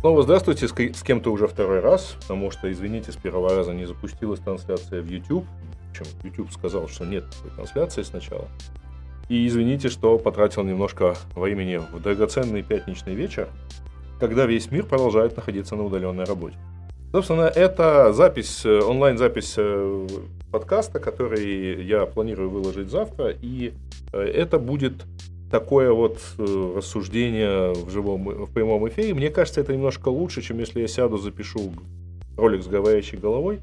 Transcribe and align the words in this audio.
Снова 0.00 0.22
здравствуйте, 0.22 0.68
с 0.68 1.02
кем-то 1.02 1.32
уже 1.32 1.48
второй 1.48 1.80
раз, 1.80 2.14
потому 2.20 2.52
что, 2.52 2.70
извините, 2.70 3.10
с 3.10 3.16
первого 3.16 3.56
раза 3.56 3.74
не 3.74 3.84
запустилась 3.84 4.38
трансляция 4.38 5.02
в 5.02 5.08
YouTube. 5.08 5.44
Причем 5.90 6.06
YouTube 6.22 6.52
сказал, 6.52 6.86
что 6.86 7.04
нет 7.04 7.24
такой 7.30 7.50
трансляции 7.56 8.02
сначала. 8.02 8.46
И 9.28 9.44
извините, 9.48 9.88
что 9.88 10.16
потратил 10.18 10.62
немножко 10.62 11.16
времени 11.34 11.78
в 11.78 12.00
драгоценный 12.00 12.62
пятничный 12.62 13.14
вечер, 13.14 13.48
когда 14.20 14.46
весь 14.46 14.70
мир 14.70 14.84
продолжает 14.84 15.36
находиться 15.36 15.74
на 15.74 15.82
удаленной 15.82 16.24
работе. 16.24 16.56
Собственно, 17.10 17.50
это 17.52 18.12
запись, 18.12 18.64
онлайн-запись 18.64 19.54
э, 19.56 20.06
подкаста, 20.52 21.00
который 21.00 21.84
я 21.84 22.06
планирую 22.06 22.50
выложить 22.50 22.88
завтра, 22.88 23.30
и 23.30 23.72
э, 24.12 24.18
это 24.20 24.60
будет 24.60 25.04
такое 25.50 25.92
вот 25.92 26.20
э, 26.38 26.72
рассуждение 26.76 27.72
в 27.72 27.90
живом, 27.90 28.24
в 28.24 28.52
прямом 28.52 28.88
эфире. 28.88 29.14
Мне 29.14 29.30
кажется, 29.30 29.60
это 29.60 29.72
немножко 29.72 30.08
лучше, 30.08 30.42
чем 30.42 30.58
если 30.58 30.80
я 30.80 30.88
сяду, 30.88 31.18
запишу 31.18 31.72
ролик 32.36 32.62
с 32.62 32.66
говорящей 32.66 33.18
головой. 33.18 33.60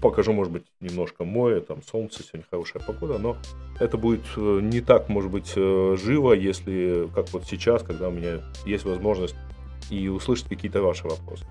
Покажу, 0.00 0.32
может 0.32 0.52
быть, 0.52 0.64
немножко 0.80 1.24
море, 1.24 1.60
там 1.60 1.82
солнце, 1.82 2.22
сегодня 2.22 2.46
хорошая 2.48 2.82
погода, 2.82 3.18
но 3.18 3.36
это 3.80 3.96
будет 3.96 4.24
э, 4.36 4.60
не 4.62 4.80
так, 4.80 5.08
может 5.08 5.30
быть, 5.30 5.52
э, 5.56 5.96
живо, 6.00 6.32
если 6.32 7.08
как 7.14 7.32
вот 7.32 7.44
сейчас, 7.46 7.82
когда 7.82 8.08
у 8.08 8.12
меня 8.12 8.42
есть 8.64 8.84
возможность 8.84 9.34
и 9.90 10.08
услышать 10.08 10.48
какие-то 10.48 10.82
ваши 10.82 11.04
вопросы. 11.08 11.44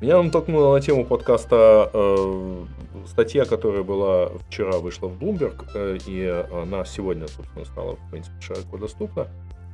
Меня 0.00 0.22
натолкнула 0.22 0.74
на 0.74 0.80
тему 0.80 1.04
подкаста 1.04 1.90
э, 1.92 2.64
статья, 3.06 3.44
которая 3.44 3.82
была 3.82 4.30
вчера 4.48 4.78
вышла 4.78 5.08
в 5.08 5.22
Bloomberg, 5.22 5.66
э, 5.74 5.98
и 6.06 6.26
она 6.52 6.86
сегодня, 6.86 7.28
собственно, 7.28 7.66
стала, 7.66 7.96
в 7.96 8.10
принципе, 8.10 8.34
широко 8.40 8.78
доступна. 8.78 9.28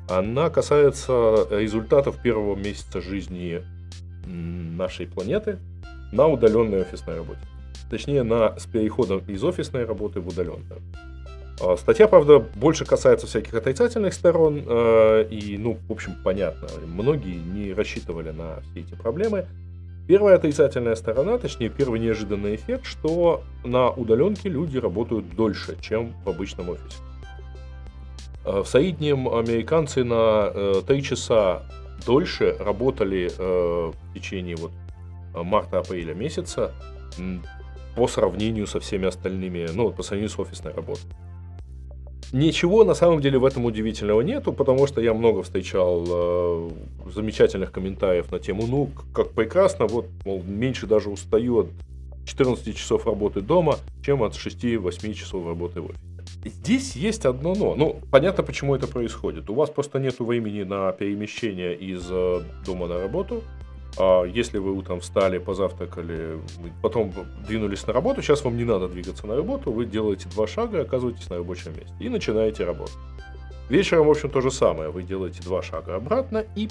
Она 0.08 0.50
касается 0.50 1.46
результатов 1.50 2.20
первого 2.20 2.56
месяца 2.56 3.00
жизни 3.00 3.62
нашей 4.26 5.06
планеты 5.06 5.58
на 6.10 6.26
удаленной 6.26 6.80
офисной 6.80 7.18
работе. 7.18 7.40
Точнее, 7.88 8.24
на, 8.24 8.58
с 8.58 8.66
переходом 8.66 9.20
из 9.28 9.44
офисной 9.44 9.84
работы 9.84 10.20
в 10.20 10.26
удаленную. 10.26 10.82
А, 11.60 11.76
статья, 11.76 12.08
правда, 12.08 12.40
больше 12.40 12.84
касается 12.84 13.28
всяких 13.28 13.54
отрицательных 13.54 14.12
сторон, 14.12 14.64
э, 14.66 15.28
и, 15.30 15.56
ну, 15.56 15.78
в 15.88 15.92
общем, 15.92 16.16
понятно, 16.24 16.68
многие 16.84 17.36
не 17.36 17.72
рассчитывали 17.72 18.30
на 18.30 18.60
все 18.62 18.80
эти 18.80 18.94
проблемы. 18.94 19.46
Первая 20.06 20.36
отрицательная 20.36 20.94
сторона, 20.94 21.36
точнее 21.36 21.68
первый 21.68 21.98
неожиданный 21.98 22.54
эффект, 22.54 22.86
что 22.86 23.42
на 23.64 23.90
удаленке 23.90 24.48
люди 24.48 24.78
работают 24.78 25.34
дольше, 25.34 25.76
чем 25.80 26.14
в 26.24 26.28
обычном 26.28 26.70
офисе. 26.70 26.98
Э, 28.44 28.62
в 28.62 28.66
среднем 28.66 29.28
американцы 29.28 30.04
на 30.04 30.82
3 30.86 30.98
э, 30.98 31.00
часа 31.02 31.62
дольше 32.06 32.56
работали 32.60 33.32
э, 33.36 33.92
в 33.92 34.14
течение 34.14 34.54
вот 34.56 34.70
марта-апреля 35.34 36.14
месяца 36.14 36.72
по 37.96 38.06
сравнению 38.06 38.66
со 38.66 38.78
всеми 38.78 39.06
остальными, 39.06 39.66
ну, 39.74 39.90
по 39.90 40.02
сравнению 40.02 40.30
с 40.30 40.38
офисной 40.38 40.72
работой. 40.72 41.10
Ничего 42.32 42.84
на 42.84 42.94
самом 42.94 43.20
деле 43.20 43.38
в 43.38 43.44
этом 43.44 43.64
удивительного 43.64 44.20
нету, 44.20 44.52
потому 44.52 44.86
что 44.86 45.00
я 45.00 45.14
много 45.14 45.42
встречал 45.42 46.04
э, 46.08 46.70
замечательных 47.14 47.70
комментариев 47.72 48.32
на 48.32 48.38
тему, 48.38 48.66
ну, 48.66 48.90
как 49.14 49.30
прекрасно, 49.30 49.86
вот, 49.86 50.06
мол, 50.24 50.42
меньше 50.46 50.86
даже 50.86 51.08
устаю 51.08 51.60
от 51.60 51.68
14 52.26 52.76
часов 52.76 53.06
работы 53.06 53.40
дома, 53.40 53.76
чем 54.04 54.22
от 54.22 54.34
6-8 54.34 55.14
часов 55.14 55.46
работы 55.46 55.80
в 55.80 55.86
офисе. 55.86 56.00
Здесь 56.44 56.96
есть 56.96 57.24
одно 57.24 57.54
но. 57.54 57.74
Ну, 57.74 58.00
понятно, 58.10 58.42
почему 58.42 58.74
это 58.74 58.86
происходит. 58.86 59.50
У 59.50 59.54
вас 59.54 59.70
просто 59.70 59.98
нет 59.98 60.18
времени 60.18 60.62
на 60.62 60.92
перемещение 60.92 61.74
из 61.74 62.06
э, 62.10 62.42
дома 62.64 62.86
на 62.86 62.98
работу, 62.98 63.42
если 63.98 64.58
вы 64.58 64.72
утром 64.72 65.00
встали, 65.00 65.38
позавтракали, 65.38 66.38
потом 66.82 67.12
двинулись 67.46 67.86
на 67.86 67.92
работу, 67.92 68.22
сейчас 68.22 68.44
вам 68.44 68.56
не 68.56 68.64
надо 68.64 68.88
двигаться 68.88 69.26
на 69.26 69.36
работу, 69.36 69.72
вы 69.72 69.86
делаете 69.86 70.28
два 70.28 70.46
шага 70.46 70.78
и 70.78 70.82
оказываетесь 70.82 71.30
на 71.30 71.36
рабочем 71.36 71.72
месте. 71.72 71.94
И 72.00 72.08
начинаете 72.08 72.64
работать. 72.64 72.96
Вечером, 73.68 74.06
в 74.06 74.10
общем, 74.10 74.30
то 74.30 74.40
же 74.40 74.50
самое. 74.50 74.90
Вы 74.90 75.02
делаете 75.02 75.42
два 75.42 75.62
шага 75.62 75.96
обратно, 75.96 76.44
и 76.54 76.68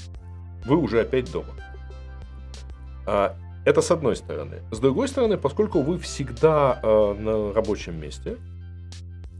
вы 0.66 0.78
уже 0.78 1.02
опять 1.02 1.32
дома. 1.32 1.50
А, 3.06 3.36
это 3.66 3.82
с 3.82 3.92
одной 3.92 4.16
стороны. 4.16 4.62
С 4.72 4.80
другой 4.80 5.08
стороны, 5.08 5.38
поскольку 5.38 5.82
вы 5.82 5.98
всегда 5.98 6.80
э, 6.82 7.16
на 7.20 7.54
рабочем 7.54 8.00
месте, 8.00 8.38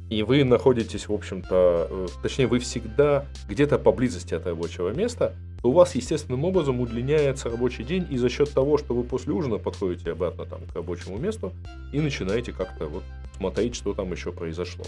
и 0.10 0.22
вы 0.24 0.44
находитесь, 0.44 1.08
в 1.08 1.14
общем-то, 1.14 1.88
э, 1.90 2.08
точнее, 2.22 2.48
вы 2.48 2.60
всегда 2.60 3.26
где-то 3.50 3.80
поблизости 3.80 4.34
от 4.34 4.46
рабочего 4.46 4.90
места, 4.90 5.34
то 5.62 5.70
у 5.70 5.72
вас 5.72 5.96
естественным 5.96 6.46
образом 6.46 6.80
удлиняется 6.80 7.50
рабочий 7.50 7.84
день 7.84 8.06
и 8.12 8.18
за 8.18 8.30
счет 8.30 8.52
того, 8.52 8.78
что 8.78 8.94
вы 8.94 9.04
после 9.04 9.34
ужина 9.34 9.58
подходите 9.58 10.12
обратно 10.12 10.46
там 10.46 10.60
к 10.72 10.76
рабочему 10.76 11.18
месту 11.18 11.54
и 11.92 12.00
начинаете 12.00 12.52
как-то 12.52 12.86
вот 12.86 13.04
смотреть, 13.38 13.76
что 13.76 13.94
там 13.94 14.12
еще 14.12 14.32
произошло. 14.32 14.86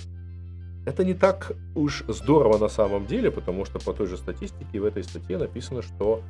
Это 0.85 1.03
не 1.03 1.15
так 1.15 1.51
уж 1.75 2.03
здорово 2.07 2.59
на 2.59 2.69
самом 2.69 3.07
деле, 3.07 3.31
потому 3.31 3.65
что 3.65 3.79
по 3.79 3.93
той 3.93 4.07
же 4.07 4.17
статистике 4.17 4.79
в 4.79 4.85
этой 4.85 5.03
статье 5.03 5.37
написано, 5.37 5.81
что 5.81 6.21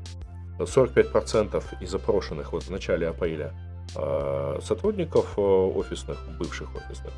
45% 0.60 1.62
из 1.82 1.94
опрошенных 1.94 2.54
вот 2.54 2.64
в 2.64 2.70
начале 2.70 3.08
апреля 3.08 3.54
э, 3.96 4.60
сотрудников 4.64 5.34
э, 5.38 5.42
офисных, 5.42 6.18
бывших 6.40 6.74
офисных, 6.74 7.14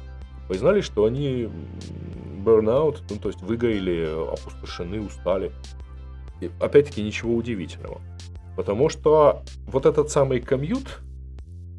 признали, 0.50 0.82
что 0.82 1.06
они 1.06 1.48
burnout, 2.44 2.98
ну 3.10 3.18
то 3.18 3.30
есть 3.30 3.42
выгорели, 3.42 4.10
опустошены, 4.34 5.00
устали 5.00 5.52
опять-таки 6.60 7.02
ничего 7.02 7.36
удивительного. 7.36 8.02
Потому 8.58 8.90
что 8.90 9.44
вот 9.68 9.86
этот 9.86 10.10
самый 10.10 10.42
комьют, 10.42 11.00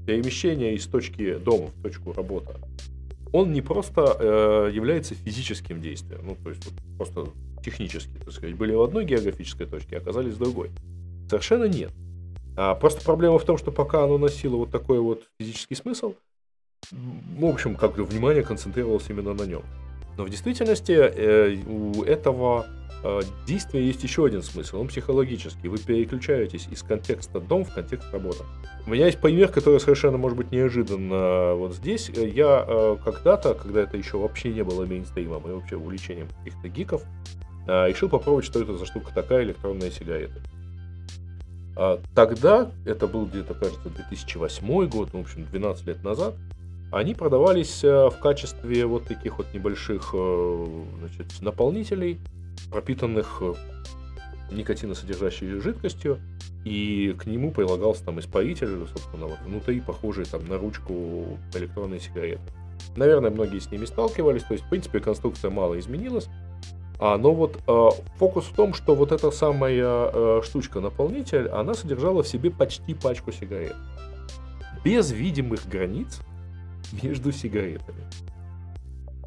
перемещение 0.07 0.75
из 0.75 0.87
точки 0.87 1.37
дома 1.37 1.67
в 1.67 1.83
точку 1.83 2.13
работы, 2.13 2.55
он 3.33 3.53
не 3.53 3.61
просто 3.61 4.17
э, 4.19 4.71
является 4.73 5.15
физическим 5.15 5.81
действием, 5.81 6.21
ну, 6.25 6.37
то 6.43 6.51
есть 6.51 6.65
вот, 6.65 6.75
просто 6.97 7.27
технически, 7.65 8.13
так 8.25 8.33
сказать, 8.33 8.57
были 8.57 8.73
в 8.73 8.83
одной 8.83 9.05
географической 9.05 9.67
точке, 9.67 9.99
оказались 9.99 10.35
в 10.35 10.39
другой. 10.39 10.71
Совершенно 11.29 11.65
нет. 11.65 11.93
А 12.57 12.75
просто 12.75 13.03
проблема 13.05 13.39
в 13.39 13.45
том, 13.45 13.57
что 13.57 13.71
пока 13.71 14.05
оно 14.05 14.19
носило 14.19 14.57
вот 14.57 14.71
такой 14.71 15.01
вот 15.01 15.23
физический 15.39 15.75
смысл, 15.75 16.15
в 16.91 17.45
общем, 17.45 17.77
как 17.77 17.97
внимание 17.97 18.43
концентрировалось 18.43 19.09
именно 19.09 19.35
на 19.35 19.43
нем. 19.43 19.63
Но 20.17 20.25
в 20.25 20.31
действительности 20.31 20.93
э, 20.93 21.63
у 21.67 22.03
этого 22.03 22.67
Э, 23.03 23.21
действия 23.47 23.87
есть 23.87 24.03
еще 24.03 24.27
один 24.27 24.43
смысл, 24.43 24.81
он 24.81 24.89
психологический. 24.89 25.69
Вы 25.69 25.79
переключаетесь 25.79 26.69
из 26.71 26.83
контекста 26.83 27.41
дом 27.41 27.65
в 27.65 27.73
контекст 27.73 28.13
работа. 28.13 28.45
У 28.87 28.91
меня 28.91 29.07
есть 29.07 29.19
пример, 29.19 29.49
который 29.49 29.81
совершенно 29.81 30.19
может 30.19 30.37
быть 30.37 30.53
неожиданно 30.53 31.55
вот 31.55 31.75
здесь. 31.75 32.11
Я 32.11 32.65
э, 32.67 32.97
когда-то, 33.03 33.55
когда 33.55 33.83
это 33.83 33.97
еще 33.97 34.19
вообще 34.19 34.51
не 34.51 34.63
было 34.63 34.85
мейнстримом 34.85 35.49
и 35.49 35.53
вообще 35.53 35.77
увлечением 35.77 36.29
каких-то 36.39 36.69
гиков, 36.69 37.03
решил 37.67 38.09
попробовать, 38.09 38.47
что 38.47 38.61
это 38.61 38.77
за 38.77 38.85
штука 38.85 39.13
такая 39.15 39.45
электронная 39.45 39.91
сигарета. 39.91 40.41
А 41.77 42.01
тогда, 42.15 42.73
это 42.85 43.07
был 43.07 43.27
где-то, 43.27 43.55
кажется, 43.55 43.89
2008 43.91 44.89
год, 44.89 45.11
ну, 45.13 45.21
в 45.21 45.23
общем, 45.23 45.45
12 45.45 45.87
лет 45.87 46.03
назад, 46.03 46.35
они 46.93 47.15
продавались 47.15 47.83
в 47.83 48.15
качестве 48.21 48.87
вот 48.87 49.05
таких 49.05 49.39
вот 49.39 49.53
небольших 49.55 50.13
значит, 50.13 51.41
наполнителей, 51.41 52.21
пропитанных 52.71 53.43
э, 53.43 53.55
никотиносодержащей 54.53 55.61
жидкостью, 55.61 56.19
и 56.65 57.15
к 57.19 57.27
нему 57.27 57.53
прилагался 57.53 58.05
там 58.05 58.21
испаритель, 58.21 58.87
собственно, 58.87 59.27
вот 59.27 59.39
внутри 59.45 59.81
похожий 59.81 60.25
там 60.25 60.47
на 60.47 60.59
ручку 60.59 61.39
электронной 61.55 62.01
сигареты. 62.01 62.43
Наверное, 62.97 63.31
многие 63.31 63.61
с 63.61 63.71
ними 63.71 63.85
сталкивались, 63.85 64.43
то 64.43 64.53
есть, 64.53 64.65
в 64.65 64.69
принципе, 64.69 65.01
конструкция 65.01 65.51
мало 65.51 65.79
изменилась, 65.79 66.29
а, 66.99 67.17
но 67.17 67.33
вот 67.33 67.59
э, 67.67 67.89
фокус 68.19 68.45
в 68.45 68.55
том, 68.55 68.75
что 68.75 68.95
вот 68.95 69.11
эта 69.11 69.31
самая 69.31 70.11
э, 70.13 70.43
штучка-наполнитель, 70.45 71.49
она 71.49 71.75
содержала 71.75 72.23
в 72.23 72.29
себе 72.29 72.51
почти 72.51 72.95
пачку 72.95 73.33
сигарет. 73.33 73.75
Без 74.85 75.11
видимых 75.11 75.67
границ 75.67 76.21
между 77.03 77.33
сигаретами. 77.33 78.05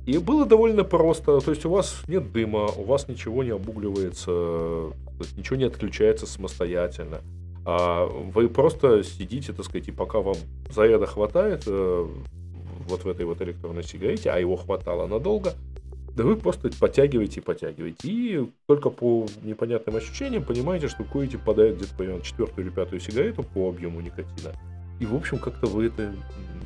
И 0.05 0.17
было 0.17 0.45
довольно 0.45 0.83
просто. 0.83 1.39
То 1.39 1.51
есть 1.51 1.65
у 1.65 1.69
вас 1.69 2.03
нет 2.07 2.31
дыма, 2.31 2.65
у 2.65 2.83
вас 2.83 3.07
ничего 3.07 3.43
не 3.43 3.51
обугливается, 3.51 4.91
ничего 5.37 5.55
не 5.55 5.63
отключается 5.63 6.25
самостоятельно. 6.25 7.21
А 7.65 8.05
вы 8.05 8.49
просто 8.49 9.03
сидите, 9.03 9.53
так 9.53 9.65
сказать, 9.65 9.87
и 9.87 9.91
пока 9.91 10.19
вам 10.19 10.35
заряда 10.69 11.05
хватает 11.05 11.63
э, 11.65 12.07
вот 12.87 13.05
в 13.05 13.07
этой 13.07 13.25
вот 13.25 13.41
электронной 13.41 13.83
сигарете, 13.83 14.31
а 14.31 14.37
его 14.37 14.57
хватало 14.57 15.07
надолго, 15.07 15.53
да 16.15 16.23
вы 16.23 16.35
просто 16.35 16.69
подтягиваете 16.77 17.39
и 17.39 17.43
подтягиваете. 17.43 17.97
И 18.03 18.51
только 18.67 18.89
по 18.89 19.25
непонятным 19.43 19.95
ощущениям 19.95 20.43
понимаете, 20.43 20.87
что 20.87 21.05
курите 21.05 21.37
подает 21.37 21.77
где-то 21.77 21.95
примерно 21.95 22.21
четвертую 22.21 22.67
или 22.67 22.73
пятую 22.73 22.99
сигарету 22.99 23.43
по 23.43 23.69
объему 23.69 24.01
никотина. 24.01 24.53
И, 24.99 25.05
в 25.05 25.15
общем, 25.15 25.39
как-то 25.39 25.67
вы 25.67 25.87
это, 25.87 26.13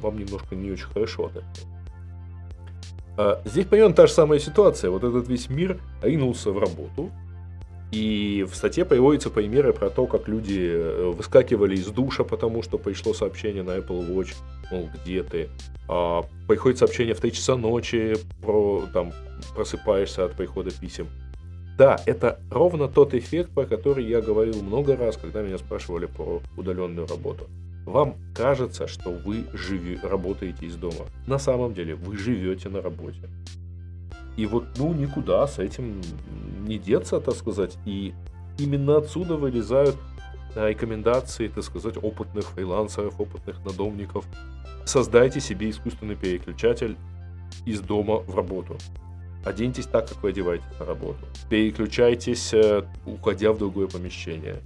вам 0.02 0.18
немножко 0.18 0.56
не 0.56 0.72
очень 0.72 0.86
хорошо 0.86 1.26
от 1.26 1.32
этого. 1.38 1.48
А, 3.18 3.42
здесь 3.46 3.66
примерно 3.66 3.96
та 3.96 4.08
же 4.08 4.14
самая 4.14 4.40
ситуация. 4.40 4.92
Вот 4.92 5.04
этот 5.04 5.28
весь 5.28 5.50
мир 5.50 5.80
ринулся 6.02 6.52
в 6.52 6.60
работу. 6.60 7.12
И 7.92 8.46
в 8.50 8.56
статье 8.56 8.84
приводятся 8.84 9.30
примеры 9.30 9.72
про 9.72 9.90
то, 9.90 10.08
как 10.08 10.28
люди 10.28 10.60
э, 10.60 11.14
выскакивали 11.16 11.78
из 11.78 11.86
душа, 11.88 12.26
потому 12.26 12.62
что 12.62 12.78
пришло 12.78 13.14
сообщение 13.14 13.64
на 13.64 13.78
Apple 13.78 14.14
Watch, 14.14 14.36
мол, 14.70 14.90
где 14.94 15.24
ты. 15.24 15.50
А, 15.88 16.26
приходит 16.50 16.80
сообщение 16.80 17.14
в 17.14 17.22
3 17.22 17.32
часа 17.32 17.56
ночи, 17.56 18.16
про, 18.42 18.84
там, 18.94 19.14
просыпаешься 19.56 20.26
от 20.26 20.34
прихода 20.34 20.70
писем. 20.72 21.08
Да, 21.78 21.98
это 22.06 22.42
ровно 22.52 22.90
тот 22.90 23.14
эффект, 23.14 23.52
про 23.52 23.66
который 23.66 24.04
я 24.04 24.20
говорил 24.20 24.62
много 24.62 24.98
раз, 24.98 25.16
когда 25.16 25.42
меня 25.42 25.58
спрашивали 25.58 26.08
про 26.08 26.42
удаленную 26.58 27.08
работу. 27.08 27.48
Вам 27.88 28.16
кажется, 28.36 28.86
что 28.86 29.12
вы 29.12 29.46
живи, 29.54 29.98
работаете 30.04 30.66
из 30.66 30.76
дома. 30.76 31.06
На 31.26 31.40
самом 31.40 31.74
деле 31.74 31.96
вы 31.96 32.18
живете 32.18 32.68
на 32.68 32.82
работе. 32.82 33.30
И 34.36 34.46
вот, 34.46 34.66
ну, 34.78 34.94
никуда 34.94 35.48
с 35.48 35.58
этим 35.58 36.02
не 36.68 36.80
деться, 36.80 37.22
так 37.22 37.36
сказать. 37.36 37.78
И 37.86 38.14
именно 38.60 38.98
отсюда 38.98 39.38
вылезают 39.38 39.96
рекомендации, 40.54 41.48
так 41.48 41.64
сказать, 41.64 41.96
опытных 41.96 42.44
фрилансеров, 42.48 43.22
опытных 43.22 43.64
надомников. 43.64 44.26
Создайте 44.86 45.40
себе 45.40 45.70
искусственный 45.70 46.18
переключатель 46.18 46.98
из 47.66 47.80
дома 47.80 48.18
в 48.18 48.36
работу. 48.36 48.78
Оденьтесь 49.46 49.86
так, 49.86 50.10
как 50.10 50.22
вы 50.24 50.32
одеваетесь 50.32 50.66
на 50.78 50.86
работу. 50.86 51.20
Переключайтесь, 51.50 52.54
э, 52.54 52.84
уходя 53.06 53.54
в 53.54 53.58
другое 53.58 53.88
помещение. 53.88 54.58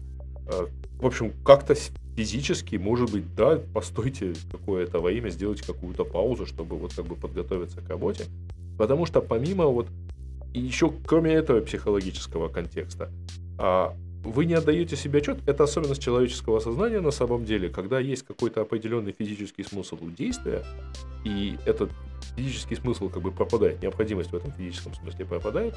Э, 0.47 0.65
в 0.99 1.05
общем, 1.05 1.33
как-то 1.45 1.75
физически, 2.15 2.75
может 2.75 3.11
быть, 3.11 3.23
да, 3.35 3.59
постойте 3.73 4.33
какое-то 4.51 4.99
время, 4.99 5.29
сделайте 5.29 5.63
какую-то 5.63 6.03
паузу, 6.03 6.45
чтобы 6.45 6.77
вот 6.77 6.93
как 6.93 7.05
бы 7.05 7.15
подготовиться 7.15 7.81
к 7.81 7.89
работе. 7.89 8.25
Потому 8.77 9.05
что 9.05 9.21
помимо 9.21 9.65
вот 9.65 9.87
еще 10.53 10.91
кроме 11.05 11.33
этого 11.33 11.61
психологического 11.61 12.49
контекста, 12.49 13.09
а, 13.57 13.95
вы 14.23 14.45
не 14.45 14.53
отдаете 14.53 14.95
себе 14.95 15.19
отчет, 15.19 15.39
это 15.47 15.63
особенность 15.63 16.01
человеческого 16.01 16.59
сознания 16.59 16.99
на 16.99 17.11
самом 17.11 17.45
деле, 17.45 17.69
когда 17.69 17.99
есть 17.99 18.23
какой-то 18.23 18.61
определенный 18.61 19.13
физический 19.17 19.63
смысл 19.63 19.97
у 20.01 20.09
действия, 20.09 20.63
и 21.23 21.57
этот 21.65 21.91
физический 22.35 22.75
смысл 22.75 23.09
как 23.09 23.21
бы 23.23 23.31
пропадает, 23.31 23.81
необходимость 23.81 24.31
в 24.31 24.35
этом 24.35 24.51
физическом 24.51 24.93
смысле 24.93 25.25
пропадает, 25.25 25.75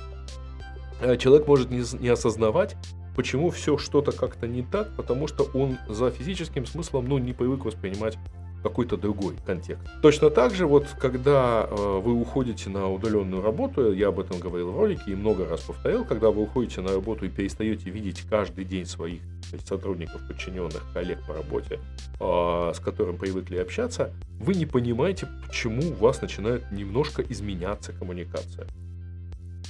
а 1.01 1.17
человек 1.17 1.47
может 1.47 1.71
не, 1.71 1.83
не 2.01 2.09
осознавать, 2.09 2.77
почему 3.15 3.51
все 3.51 3.79
что-то 3.79 4.13
как-то 4.13 4.47
не 4.47 4.63
так, 4.63 4.95
потому 4.97 5.27
что 5.27 5.45
он 5.55 5.79
за 5.89 6.11
физическим 6.11 6.67
смыслом 6.67 7.07
ну, 7.09 7.19
не 7.19 7.33
привык 7.33 7.65
воспринимать 7.65 8.19
какой-то 8.65 8.97
другой 8.97 9.37
контекст. 9.45 9.87
Точно 10.01 10.31
так 10.31 10.55
же, 10.55 10.67
вот 10.67 10.87
когда 10.99 11.69
э, 11.71 12.01
вы 12.03 12.15
уходите 12.15 12.71
на 12.71 12.91
удаленную 12.91 13.43
работу, 13.43 13.93
я 13.93 14.09
об 14.09 14.19
этом 14.19 14.41
говорил 14.41 14.73
в 14.73 14.79
ролике 14.79 15.03
и 15.09 15.15
много 15.15 15.47
раз 15.47 15.61
повторил, 15.61 16.05
когда 16.07 16.31
вы 16.31 16.43
уходите 16.43 16.81
на 16.81 16.89
работу 16.89 17.27
и 17.27 17.29
перестаете 17.29 17.91
видеть 17.91 18.23
каждый 18.23 18.65
день 18.65 18.87
своих 18.87 19.21
сотрудников, 19.67 20.27
подчиненных, 20.27 20.83
коллег 20.95 21.19
по 21.27 21.35
работе, 21.35 21.79
э, 22.19 22.73
с 22.75 22.81
которым 22.81 23.19
привыкли 23.19 23.59
общаться, 23.59 24.15
вы 24.41 24.55
не 24.55 24.65
понимаете, 24.65 25.29
почему 25.47 25.83
у 25.83 25.95
вас 25.95 26.23
начинает 26.23 26.73
немножко 26.73 27.23
изменяться 27.23 27.93
коммуникация. 27.93 28.67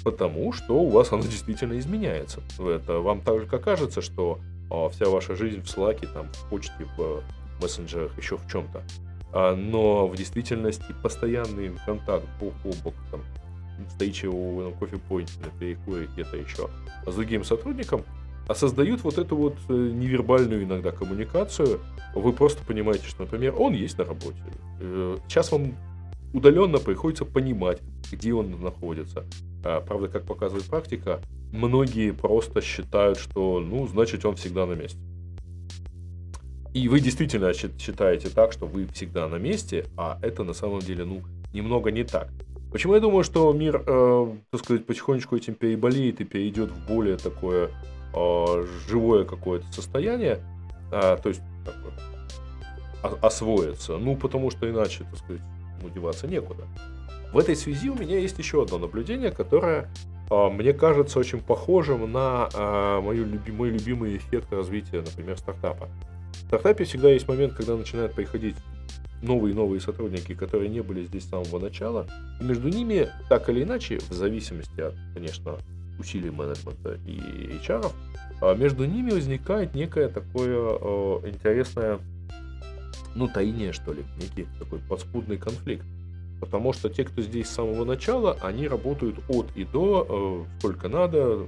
Потому 0.04 0.52
что 0.52 0.78
у 0.78 0.90
вас 0.90 1.12
она 1.12 1.22
действительно 1.22 1.78
изменяется. 1.78 2.42
Это 2.58 3.00
вам 3.00 3.22
только 3.22 3.58
кажется, 3.58 4.02
что 4.02 4.38
э, 4.70 4.88
вся 4.90 5.06
ваша 5.06 5.34
жизнь 5.34 5.62
в 5.62 5.68
слаке, 5.68 6.06
там, 6.06 6.28
в 6.32 6.50
почте, 6.50 6.86
в 6.96 7.22
мессенджерах, 7.62 8.16
еще 8.18 8.36
в 8.36 8.46
чем-то. 8.46 8.82
А, 9.32 9.56
но 9.56 10.06
в 10.06 10.16
действительности 10.16 10.94
постоянный 11.02 11.72
контакт 11.84 12.26
бок 12.38 12.54
о 12.64 12.72
бок, 12.84 12.94
там, 13.10 13.22
встреча 13.88 14.30
у 14.30 14.70
кофе-пойнте, 14.78 15.32
на 15.40 15.58
перекуре, 15.58 16.06
где-то 16.12 16.36
еще, 16.36 16.68
с 17.04 17.14
другим 17.14 17.42
сотрудником, 17.42 18.04
а 18.46 18.54
создают 18.54 19.02
вот 19.02 19.18
эту 19.18 19.36
вот 19.36 19.56
э, 19.68 19.72
невербальную 19.72 20.64
иногда 20.64 20.92
коммуникацию. 20.92 21.80
Вы 22.14 22.32
просто 22.32 22.62
понимаете, 22.64 23.06
что, 23.06 23.22
например, 23.22 23.54
он 23.58 23.72
есть 23.72 23.98
на 23.98 24.04
работе. 24.04 24.38
Э, 24.80 25.16
сейчас 25.26 25.50
вам 25.50 25.74
удаленно 26.32 26.78
приходится 26.78 27.24
понимать, 27.24 27.80
где 28.12 28.34
он 28.34 28.60
находится. 28.60 29.24
А, 29.64 29.80
правда, 29.80 30.08
как 30.08 30.26
показывает 30.26 30.66
практика, 30.66 31.20
многие 31.52 32.12
просто 32.12 32.60
считают, 32.60 33.18
что, 33.18 33.60
ну, 33.60 33.86
значит, 33.86 34.24
он 34.24 34.36
всегда 34.36 34.66
на 34.66 34.74
месте. 34.74 34.98
И 36.74 36.88
вы 36.88 37.00
действительно 37.00 37.52
считаете 37.54 38.28
так, 38.28 38.52
что 38.52 38.66
вы 38.66 38.86
всегда 38.88 39.28
на 39.28 39.36
месте, 39.36 39.86
а 39.96 40.18
это 40.22 40.44
на 40.44 40.52
самом 40.52 40.80
деле, 40.80 41.04
ну, 41.04 41.22
немного 41.52 41.90
не 41.90 42.04
так. 42.04 42.30
Почему 42.72 42.94
я 42.94 43.00
думаю, 43.00 43.22
что 43.22 43.52
мир, 43.52 43.82
э, 43.86 44.36
так 44.50 44.60
сказать, 44.64 44.84
потихонечку 44.84 45.36
этим 45.36 45.54
переболеет 45.54 46.20
и 46.20 46.24
перейдет 46.24 46.72
в 46.72 46.86
более 46.88 47.16
такое 47.16 47.70
э, 48.12 48.66
живое 48.88 49.24
какое-то 49.24 49.72
состояние, 49.72 50.40
э, 50.90 51.16
то 51.22 51.28
есть 51.28 51.40
как 51.64 51.74
бы, 51.76 53.18
освоится, 53.22 53.96
ну, 53.96 54.16
потому 54.16 54.50
что 54.50 54.68
иначе, 54.68 55.04
так 55.04 55.18
сказать, 55.18 55.42
ну, 55.80 56.28
некуда. 56.28 56.64
В 57.34 57.38
этой 57.38 57.56
связи 57.56 57.90
у 57.90 57.96
меня 57.96 58.16
есть 58.16 58.38
еще 58.38 58.62
одно 58.62 58.78
наблюдение, 58.78 59.32
которое 59.32 59.90
э, 60.30 60.48
мне 60.50 60.72
кажется 60.72 61.18
очень 61.18 61.40
похожим 61.40 62.12
на 62.12 62.48
э, 62.54 63.00
мою 63.00 63.26
мой 63.48 63.70
любимый 63.70 64.16
эффект 64.16 64.52
развития, 64.52 64.98
например, 64.98 65.36
стартапа. 65.36 65.88
В 66.30 66.46
стартапе 66.46 66.84
всегда 66.84 67.10
есть 67.10 67.26
момент, 67.26 67.54
когда 67.54 67.74
начинают 67.74 68.14
приходить 68.14 68.54
новые-новые 69.20 69.80
сотрудники, 69.80 70.32
которые 70.32 70.68
не 70.68 70.80
были 70.80 71.06
здесь 71.06 71.24
с 71.24 71.30
самого 71.30 71.58
начала. 71.58 72.06
И 72.40 72.44
между 72.44 72.68
ними, 72.68 73.08
так 73.28 73.48
или 73.48 73.64
иначе, 73.64 73.98
в 73.98 74.12
зависимости 74.12 74.80
от, 74.80 74.94
конечно, 75.12 75.56
усилий 75.98 76.30
менеджмента 76.30 77.00
и 77.04 77.18
HR, 77.66 77.90
а 78.42 78.54
между 78.54 78.84
ними 78.84 79.10
возникает 79.10 79.74
некое 79.74 80.08
такое 80.08 81.18
интересное, 81.28 81.98
ну, 83.16 83.26
таиние, 83.26 83.72
что 83.72 83.92
ли, 83.92 84.04
некий 84.20 84.46
такой 84.60 84.78
подспудный 84.78 85.36
конфликт. 85.36 85.84
Потому 86.40 86.72
что 86.72 86.88
те, 86.88 87.04
кто 87.04 87.22
здесь 87.22 87.48
с 87.48 87.54
самого 87.54 87.84
начала, 87.84 88.36
они 88.40 88.68
работают 88.68 89.18
от 89.28 89.46
и 89.56 89.64
до, 89.64 90.44
э, 90.46 90.58
сколько 90.58 90.88
надо, 90.88 91.46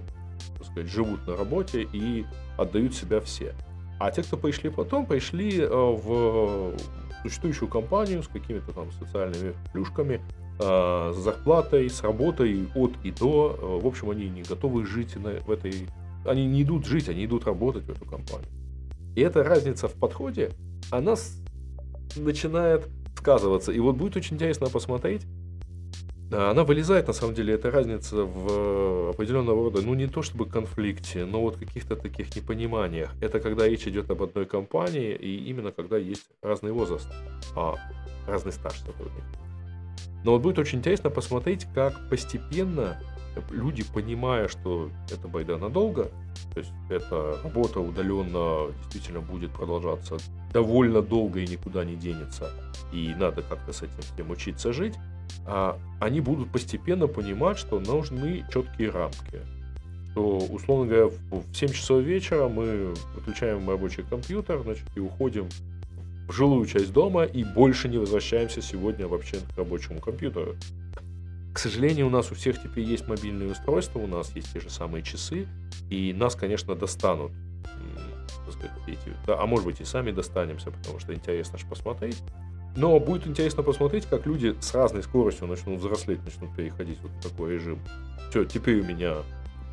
так 0.58 0.66
сказать, 0.66 0.90
живут 0.90 1.26
на 1.26 1.36
работе 1.36 1.86
и 1.92 2.24
отдают 2.56 2.94
себя 2.94 3.20
все. 3.20 3.54
А 3.98 4.10
те, 4.10 4.22
кто 4.22 4.36
пришли 4.36 4.70
потом, 4.70 5.06
пришли 5.06 5.60
э, 5.60 5.68
в 5.68 6.74
существующую 7.22 7.68
компанию 7.68 8.22
с 8.22 8.28
какими-то 8.28 8.72
там 8.72 8.92
социальными 8.92 9.54
плюшками, 9.72 10.20
э, 10.60 11.12
с 11.14 11.16
зарплатой, 11.16 11.90
с 11.90 12.02
работой 12.02 12.68
от 12.74 12.92
и 13.02 13.10
до. 13.10 13.80
В 13.82 13.86
общем, 13.86 14.10
они 14.10 14.28
не 14.28 14.42
готовы 14.42 14.86
жить 14.86 15.16
в 15.16 15.50
этой... 15.50 15.88
Они 16.24 16.46
не 16.46 16.62
идут 16.62 16.86
жить, 16.86 17.08
они 17.08 17.24
идут 17.24 17.44
работать 17.44 17.84
в 17.84 17.90
эту 17.90 18.04
компанию. 18.04 18.48
И 19.14 19.20
эта 19.20 19.42
разница 19.42 19.88
в 19.88 19.94
подходе, 19.94 20.50
она 20.90 21.14
начинает 22.16 22.88
сказываться. 23.26 23.72
И 23.72 23.80
вот 23.80 23.96
будет 23.96 24.16
очень 24.16 24.36
интересно 24.36 24.68
посмотреть, 24.68 25.22
она 26.30 26.62
вылезает, 26.64 27.06
на 27.08 27.12
самом 27.12 27.34
деле, 27.34 27.54
эта 27.54 27.70
разница 27.70 28.24
в 28.24 29.10
определенного 29.10 29.64
рода, 29.64 29.80
ну 29.82 29.94
не 29.94 30.06
то 30.06 30.22
чтобы 30.22 30.46
конфликте, 30.46 31.24
но 31.24 31.40
вот 31.40 31.56
каких-то 31.56 31.96
таких 31.96 32.36
непониманиях. 32.36 33.10
Это 33.20 33.40
когда 33.40 33.68
речь 33.68 33.86
идет 33.86 34.10
об 34.10 34.22
одной 34.22 34.46
компании, 34.46 35.14
и 35.14 35.50
именно 35.50 35.72
когда 35.72 35.98
есть 35.98 36.28
разный 36.42 36.72
возраст, 36.72 37.08
а, 37.56 37.74
разный 38.28 38.52
стаж 38.52 38.78
сотрудников. 38.78 39.40
Но 40.24 40.32
вот 40.32 40.42
будет 40.42 40.58
очень 40.58 40.78
интересно 40.78 41.10
посмотреть, 41.10 41.66
как 41.74 42.08
постепенно 42.08 42.96
люди, 43.50 43.84
понимая, 43.94 44.48
что 44.48 44.90
это 45.10 45.28
байда 45.28 45.56
надолго, 45.56 46.10
то 46.54 46.60
есть 46.60 46.72
эта 46.88 47.40
работа 47.42 47.80
удаленно 47.80 48.72
действительно 48.78 49.20
будет 49.20 49.52
продолжаться 49.52 50.16
довольно 50.52 51.02
долго 51.02 51.40
и 51.40 51.46
никуда 51.46 51.84
не 51.84 51.96
денется, 51.96 52.50
и 52.92 53.14
надо 53.18 53.42
как-то 53.42 53.72
с 53.72 53.82
этим 53.82 54.00
всем 54.00 54.30
учиться 54.30 54.72
жить, 54.72 54.94
а, 55.46 55.78
они 56.00 56.20
будут 56.20 56.50
постепенно 56.50 57.06
понимать, 57.06 57.58
что 57.58 57.78
нужны 57.80 58.44
четкие 58.52 58.90
рамки. 58.90 59.40
Что, 60.12 60.38
условно 60.38 60.86
говоря, 60.86 61.06
в 61.30 61.54
7 61.54 61.68
часов 61.68 62.02
вечера 62.02 62.48
мы 62.48 62.94
выключаем 63.14 63.68
рабочий 63.68 64.02
компьютер, 64.02 64.62
значит, 64.62 64.84
и 64.94 65.00
уходим 65.00 65.48
в 66.26 66.32
жилую 66.32 66.66
часть 66.66 66.92
дома 66.92 67.24
и 67.24 67.44
больше 67.44 67.88
не 67.88 67.98
возвращаемся 67.98 68.60
сегодня 68.60 69.06
вообще 69.06 69.36
к 69.36 69.56
рабочему 69.56 70.00
компьютеру. 70.00 70.56
К 71.56 71.58
сожалению, 71.58 72.08
у 72.08 72.10
нас 72.10 72.30
у 72.30 72.34
всех 72.34 72.62
теперь 72.62 72.84
есть 72.84 73.08
мобильные 73.08 73.50
устройства, 73.50 73.98
у 73.98 74.06
нас 74.06 74.30
есть 74.36 74.52
те 74.52 74.60
же 74.60 74.68
самые 74.68 75.02
часы, 75.02 75.48
и 75.88 76.12
нас, 76.12 76.34
конечно, 76.34 76.74
достанут. 76.74 77.32
Эти, 78.86 79.16
да, 79.26 79.40
а 79.40 79.46
может 79.46 79.64
быть 79.64 79.80
и 79.80 79.84
сами 79.86 80.10
достанемся, 80.10 80.70
потому 80.70 81.00
что 81.00 81.14
интересно 81.14 81.56
же 81.58 81.66
посмотреть. 81.66 82.22
Но 82.76 83.00
будет 83.00 83.26
интересно 83.26 83.62
посмотреть, 83.62 84.04
как 84.04 84.26
люди 84.26 84.54
с 84.60 84.74
разной 84.74 85.02
скоростью 85.02 85.46
начнут 85.46 85.80
взрослеть, 85.80 86.22
начнут 86.24 86.54
переходить 86.54 86.98
вот 87.00 87.10
в 87.12 87.22
такой 87.22 87.54
режим. 87.54 87.80
Все, 88.28 88.44
теперь 88.44 88.80
у 88.80 88.84
меня 88.84 89.14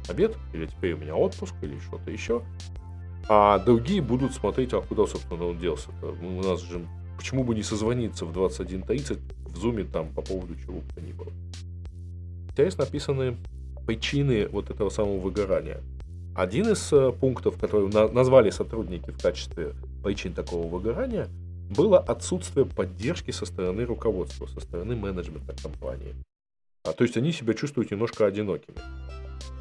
обед, 0.07 0.37
или 0.53 0.67
теперь 0.67 0.93
у 0.93 0.97
меня 0.97 1.17
отпуск, 1.17 1.53
или 1.63 1.77
что-то 1.79 2.09
еще. 2.11 2.43
А 3.27 3.59
другие 3.59 4.01
будут 4.01 4.33
смотреть, 4.33 4.71
а 4.71 4.79
куда, 4.79 5.05
собственно, 5.05 5.47
он 5.47 5.59
делся. 5.59 5.89
У 6.21 6.41
нас 6.43 6.61
же, 6.61 6.87
почему 7.17 7.43
бы 7.43 7.53
не 7.53 7.61
созвониться 7.61 8.25
в 8.25 8.31
21.30 8.31 9.19
в 9.47 9.57
зуме 9.57 9.83
там 9.83 10.07
по 10.13 10.21
поводу 10.21 10.55
чего 10.55 10.79
бы 10.79 10.93
то 10.95 11.01
ни 11.01 11.11
было. 11.11 11.31
Интересно 12.53 12.83
описаны 12.83 13.35
причины 13.87 14.47
вот 14.47 14.69
этого 14.69 14.89
самого 14.89 15.17
выгорания. 15.17 15.81
Один 16.35 16.69
из 16.69 16.93
э, 16.93 17.11
пунктов, 17.11 17.57
который 17.57 17.91
на, 17.91 18.07
назвали 18.07 18.51
сотрудники 18.51 19.09
в 19.09 19.19
качестве 19.19 19.73
причин 20.03 20.33
такого 20.33 20.67
выгорания, 20.67 21.27
было 21.75 21.97
отсутствие 21.97 22.67
поддержки 22.67 23.31
со 23.31 23.47
стороны 23.47 23.85
руководства, 23.85 24.45
со 24.45 24.59
стороны 24.59 24.95
менеджмента 24.95 25.55
компании. 25.63 26.13
А, 26.83 26.91
то 26.91 27.03
есть 27.03 27.17
они 27.17 27.31
себя 27.31 27.55
чувствуют 27.55 27.89
немножко 27.89 28.27
одинокими. 28.27 28.77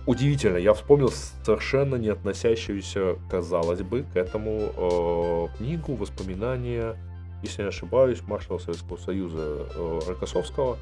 Удивительно, 0.06 0.58
я 0.58 0.74
вспомнил 0.74 1.10
совершенно 1.44 1.94
не 1.94 2.08
относящуюся, 2.08 3.16
казалось 3.30 3.80
бы, 3.80 4.04
к 4.12 4.16
этому 4.16 5.48
э, 5.50 5.56
книгу, 5.56 5.94
воспоминания, 5.94 6.96
если 7.42 7.62
не 7.62 7.68
ошибаюсь, 7.68 8.20
маршала 8.20 8.58
Советского 8.58 8.98
Союза 8.98 9.66
э, 9.74 10.00
Рокоссовского, 10.08 10.76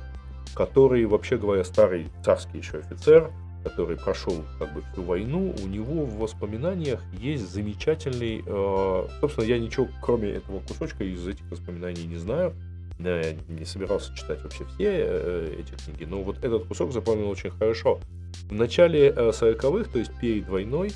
который, 0.54 1.04
вообще 1.06 1.36
говоря, 1.36 1.64
старый 1.64 2.08
царский 2.24 2.58
еще 2.58 2.78
офицер, 2.78 3.30
который 3.64 3.96
прошел 3.96 4.34
как 4.58 4.72
бы 4.72 4.82
всю 4.92 5.02
войну, 5.02 5.54
у 5.62 5.66
него 5.66 6.04
в 6.04 6.18
воспоминаниях 6.18 7.02
есть 7.12 7.52
замечательный, 7.52 8.42
э, 8.44 9.08
собственно, 9.20 9.44
я 9.44 9.58
ничего 9.58 9.88
кроме 10.00 10.30
этого 10.30 10.60
кусочка 10.60 11.04
из 11.04 11.26
этих 11.26 11.48
воспоминаний 11.50 12.06
не 12.06 12.16
знаю, 12.16 12.54
я 12.98 13.34
не 13.48 13.64
собирался 13.64 14.14
читать 14.14 14.42
вообще 14.42 14.64
все 14.64 14.90
э, 14.90 15.56
эти 15.60 15.72
книги, 15.82 16.04
но 16.04 16.22
вот 16.22 16.44
этот 16.44 16.66
кусок 16.66 16.92
запомнил 16.92 17.28
очень 17.28 17.50
хорошо. 17.50 18.00
В 18.48 18.52
начале 18.52 19.10
40-х, 19.10 19.88
э, 19.88 19.92
то 19.92 19.98
есть 19.98 20.12
перед 20.20 20.48
войной, 20.48 20.92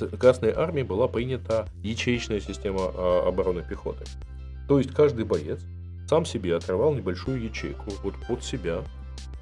в 0.00 0.18
Красной 0.18 0.52
Армии 0.52 0.82
была 0.82 1.08
принята 1.08 1.68
ячеечная 1.82 2.40
система 2.40 2.82
э, 2.82 3.28
обороны 3.28 3.64
пехоты. 3.68 4.04
То 4.68 4.78
есть 4.78 4.92
каждый 4.92 5.24
боец 5.24 5.60
сам 6.08 6.24
себе 6.24 6.56
отрывал 6.56 6.94
небольшую 6.94 7.42
ячейку 7.42 7.90
вот 8.02 8.14
под 8.26 8.44
себя 8.44 8.82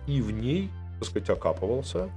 и 0.06 0.20
в 0.20 0.30
ней, 0.30 0.70
так 0.98 1.08
сказать, 1.08 1.30
окапывался. 1.30 2.10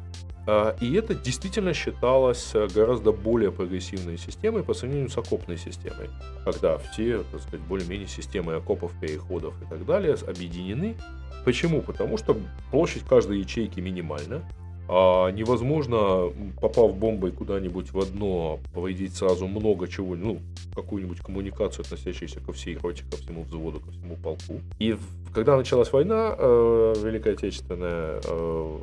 А, 0.46 0.76
и 0.80 0.94
это 0.94 1.14
действительно 1.14 1.74
считалось 1.74 2.54
гораздо 2.74 3.12
более 3.12 3.52
прогрессивной 3.52 4.18
системой 4.18 4.64
по 4.64 4.74
сравнению 4.74 5.10
с 5.10 5.18
окопной 5.18 5.58
системой, 5.58 6.10
когда 6.46 6.78
все, 6.78 7.24
так 7.32 7.42
сказать, 7.42 7.62
более-менее 7.62 8.08
системы 8.08 8.56
окопов, 8.56 8.94
переходов 9.00 9.54
и 9.62 9.66
так 9.70 9.86
далее 9.86 10.16
объединены. 10.26 10.96
Почему? 11.44 11.82
Потому 11.82 12.18
что 12.18 12.38
площадь 12.72 13.04
каждой 13.04 13.40
ячейки 13.40 13.80
минимальна, 13.80 14.42
а 14.90 15.30
невозможно, 15.32 16.32
попав 16.62 16.96
бомбой 16.96 17.32
куда-нибудь 17.32 17.92
в 17.92 18.00
одно, 18.00 18.60
повредить 18.74 19.16
сразу 19.16 19.48
много 19.48 19.88
чего, 19.88 20.16
ну, 20.16 20.40
какую-нибудь 20.76 21.20
коммуникацию, 21.20 21.84
относящуюся 21.84 22.40
ко 22.40 22.54
всей 22.54 22.78
роте, 22.78 23.04
ко 23.10 23.18
всему 23.18 23.44
взводу, 23.44 23.80
ко 23.80 23.92
всему 23.92 24.16
полку. 24.16 24.62
И 24.80 24.98
когда 25.34 25.58
началась 25.58 25.92
война, 25.92 26.36
э, 26.38 26.94
Великая 27.04 27.34
Отечественная, 27.34 28.22
э, 28.24 28.78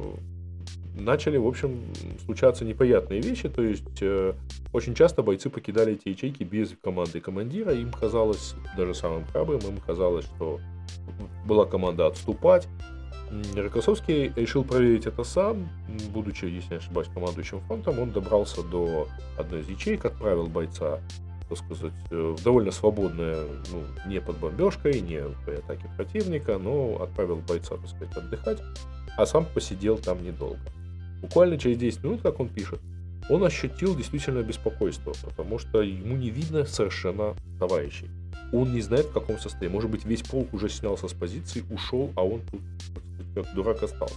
начали, 0.97 1.37
в 1.37 1.47
общем, 1.47 1.81
случаться 2.25 2.65
неприятные 2.65 3.21
вещи, 3.21 3.49
то 3.49 3.63
есть 3.63 4.03
э, 4.03 4.35
очень 4.73 4.95
часто 4.95 5.23
бойцы 5.23 5.51
покидали 5.51 5.95
эти 5.95 6.09
ячейки 6.09 6.43
без 6.43 6.75
команды 6.83 7.21
командира, 7.21 7.73
им 7.73 7.91
казалось, 7.91 8.55
даже 8.77 8.95
самым 8.95 9.25
храбрым, 9.27 9.61
им 9.61 9.79
казалось, 9.85 10.27
что 10.37 10.61
была 11.47 11.65
команда 11.65 12.07
отступать, 12.07 12.69
Рокоссовский 13.55 14.33
решил 14.37 14.65
проверить 14.65 15.07
это 15.07 15.25
сам. 15.25 15.69
Будучи, 16.13 16.45
если 16.47 16.75
не 16.75 16.79
ошибаюсь, 16.79 17.09
командующим 17.13 17.61
фронтом, 17.63 17.99
он 17.99 18.11
добрался 18.11 18.63
до 18.63 19.09
одной 19.39 19.61
из 19.61 19.69
ячеек, 19.69 20.05
отправил 20.05 20.47
бойца 20.47 21.01
так 21.49 21.59
сказать, 21.59 21.93
в 22.11 22.43
довольно 22.43 22.71
свободное, 22.71 23.45
ну, 23.71 23.83
не 24.07 24.21
под 24.21 24.39
бомбежкой, 24.39 25.01
не 25.01 25.21
при 25.45 25.57
атаке 25.57 25.91
противника, 25.97 26.59
но 26.59 27.03
отправил 27.03 27.37
бойца, 27.37 27.77
так 27.77 27.89
сказать, 27.89 28.17
отдыхать, 28.17 28.63
а 29.17 29.27
сам 29.27 29.45
посидел 29.45 29.99
там 29.99 30.25
недолго. 30.25 30.59
Буквально 31.21 31.59
через 31.59 31.79
10 31.79 32.05
минут, 32.05 32.23
как 32.23 32.41
он 32.41 32.49
пишет, 32.49 32.81
он 33.29 33.45
ощутил 33.45 33.97
действительно 33.97 34.43
беспокойство, 34.43 35.15
потому 35.25 35.59
что 35.59 35.83
ему 35.83 36.17
не 36.17 36.31
видно 36.31 36.67
совершенно 36.67 37.35
товарищей. 37.59 38.09
Он 38.53 38.73
не 38.75 38.83
знает, 38.83 39.07
в 39.07 39.13
каком 39.13 39.39
состоянии. 39.39 39.75
Может 39.75 39.91
быть, 39.91 40.05
весь 40.05 40.23
полк 40.23 40.53
уже 40.53 40.69
снялся 40.69 41.09
с 41.09 41.13
позиции, 41.13 41.65
ушел, 41.71 42.11
а 42.15 42.25
он 42.25 42.43
тут 42.51 42.61
дурак 43.55 43.83
остался. 43.83 44.17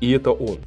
И 0.00 0.10
это 0.10 0.30
он, 0.30 0.58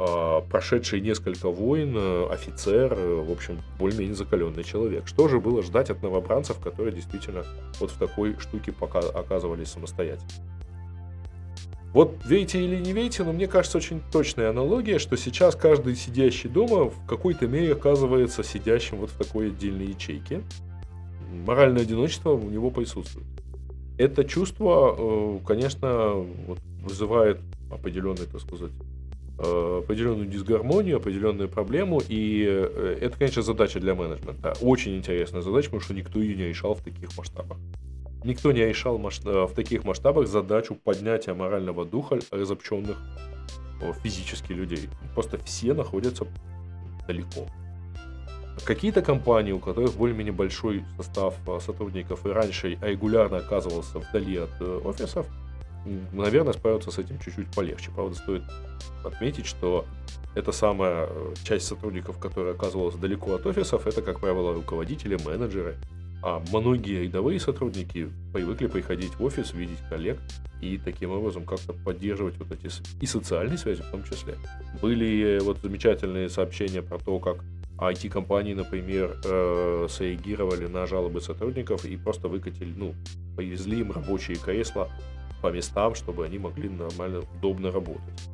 а, 0.00 0.42
прошедший 0.42 1.00
несколько 1.00 1.50
войн, 1.50 1.92
э, 1.96 2.28
офицер, 2.30 2.92
э, 2.92 3.14
в 3.20 3.32
общем, 3.32 3.58
более-менее 3.80 4.14
закаленный 4.14 4.62
человек. 4.62 5.08
Что 5.08 5.26
же 5.26 5.40
было 5.40 5.60
ждать 5.60 5.90
от 5.90 6.04
новобранцев, 6.04 6.60
которые 6.60 6.94
действительно 6.94 7.44
вот 7.80 7.90
в 7.90 7.98
такой 7.98 8.36
штуке 8.38 8.70
пока 8.70 9.00
оказывались 9.00 9.68
самостоятельно? 9.68 10.28
Вот 11.92 12.14
верите 12.24 12.62
или 12.62 12.76
не 12.76 12.92
верите, 12.92 13.24
но 13.24 13.32
мне 13.32 13.48
кажется 13.48 13.78
очень 13.78 14.00
точная 14.12 14.50
аналогия, 14.50 15.00
что 15.00 15.16
сейчас 15.16 15.56
каждый 15.56 15.96
сидящий 15.96 16.48
дома 16.48 16.90
в 16.90 17.06
какой-то 17.08 17.48
мере 17.48 17.72
оказывается 17.72 18.44
сидящим 18.44 18.98
вот 18.98 19.10
в 19.10 19.16
такой 19.16 19.48
отдельной 19.48 19.86
ячейке. 19.86 20.42
Моральное 21.44 21.82
одиночество 21.82 22.30
у 22.30 22.50
него 22.50 22.70
присутствует 22.70 23.26
это 23.98 24.24
чувство, 24.24 24.94
э, 24.96 25.38
конечно, 25.44 26.12
вот 26.46 26.58
вызывает 26.82 27.40
определенный, 27.70 28.26
так 28.26 28.40
сказать, 28.40 28.70
э, 29.38 29.80
определенную 29.84 30.28
дисгармонию, 30.28 30.96
определенную 30.96 31.48
проблему, 31.48 32.00
и 32.08 32.46
э, 32.48 32.98
это, 33.00 33.18
конечно, 33.18 33.42
задача 33.42 33.80
для 33.80 33.94
менеджмента. 33.94 34.54
Очень 34.62 34.96
интересная 34.96 35.42
задача, 35.42 35.66
потому 35.66 35.82
что 35.82 35.94
никто 35.94 36.20
ее 36.20 36.36
не 36.36 36.44
решал 36.44 36.74
в 36.74 36.82
таких 36.82 37.16
масштабах. 37.18 37.58
Никто 38.24 38.52
не 38.52 38.64
решал 38.64 38.98
в 38.98 39.52
таких 39.54 39.84
масштабах 39.84 40.26
задачу 40.26 40.74
поднятия 40.74 41.34
морального 41.34 41.84
духа 41.84 42.18
разобщенных 42.32 42.96
физически 44.02 44.52
людей. 44.52 44.88
Просто 45.14 45.38
все 45.44 45.72
находятся 45.72 46.26
далеко. 47.06 47.46
Какие-то 48.64 49.02
компании, 49.02 49.52
у 49.52 49.58
которых 49.58 49.94
более-менее 49.94 50.32
большой 50.32 50.84
состав 50.96 51.34
а, 51.46 51.60
сотрудников 51.60 52.26
и 52.26 52.30
раньше 52.30 52.78
регулярно 52.80 53.38
оказывался 53.38 53.98
вдали 53.98 54.36
от 54.38 54.50
э, 54.60 54.80
офисов, 54.84 55.26
наверное, 56.12 56.52
справятся 56.52 56.90
с 56.90 56.98
этим 56.98 57.18
чуть-чуть 57.18 57.48
полегче. 57.54 57.90
Правда, 57.94 58.14
стоит 58.14 58.42
отметить, 59.04 59.46
что 59.46 59.84
эта 60.34 60.52
самая 60.52 61.08
э, 61.08 61.34
часть 61.44 61.66
сотрудников, 61.66 62.18
которая 62.18 62.54
оказывалась 62.54 62.94
далеко 62.96 63.34
от 63.34 63.46
офисов, 63.46 63.86
это, 63.86 64.02
как 64.02 64.20
правило, 64.20 64.54
руководители, 64.54 65.18
менеджеры. 65.24 65.76
А 66.22 66.42
многие 66.50 67.04
рядовые 67.04 67.38
сотрудники 67.38 68.08
привыкли 68.32 68.66
приходить 68.66 69.14
в 69.14 69.24
офис, 69.24 69.54
видеть 69.54 69.78
коллег 69.88 70.18
и 70.60 70.76
таким 70.76 71.12
образом 71.12 71.44
как-то 71.44 71.72
поддерживать 71.72 72.36
вот 72.38 72.50
эти 72.50 72.68
и 73.00 73.06
социальные 73.06 73.58
связи 73.58 73.82
в 73.82 73.90
том 73.90 74.02
числе. 74.02 74.36
Были 74.82 75.38
э, 75.38 75.40
вот 75.40 75.58
замечательные 75.62 76.28
сообщения 76.28 76.82
про 76.82 76.98
то, 76.98 77.18
как 77.18 77.38
IT-компании, 77.78 78.54
например, 78.54 79.16
э, 79.24 79.86
среагировали 79.88 80.66
на 80.66 80.86
жалобы 80.86 81.20
сотрудников 81.20 81.84
и 81.84 81.96
просто 81.96 82.28
выкатили, 82.28 82.72
ну, 82.76 82.94
повезли 83.36 83.80
им 83.80 83.92
рабочие 83.92 84.36
кресла 84.36 84.90
по 85.40 85.52
местам, 85.52 85.94
чтобы 85.94 86.24
они 86.24 86.38
могли 86.38 86.68
нормально, 86.68 87.22
удобно 87.36 87.70
работать. 87.70 88.28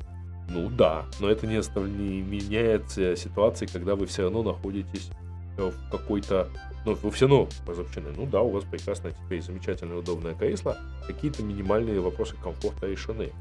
Ну 0.49 0.69
да, 0.69 1.05
но 1.19 1.29
это 1.29 1.47
не, 1.47 1.57
не 1.57 2.21
меняет 2.21 2.91
ситуации, 2.91 3.65
когда 3.65 3.95
вы 3.95 4.05
все 4.05 4.23
равно 4.23 4.43
находитесь 4.43 5.09
э, 5.57 5.69
в 5.69 5.91
какой-то... 5.91 6.49
Ну, 6.85 6.93
вы 6.93 7.11
все 7.11 7.27
равно 7.27 7.47
разобщены. 7.67 8.09
Ну 8.15 8.25
да, 8.25 8.41
у 8.41 8.49
вас 8.49 8.63
прекрасно 8.63 9.11
теперь 9.11 9.41
замечательное 9.41 9.97
удобное 9.97 10.35
кресло. 10.35 10.77
Какие-то 11.07 11.43
минимальные 11.43 11.99
вопросы 11.99 12.35
комфорта 12.35 12.87
решены. 12.87 13.31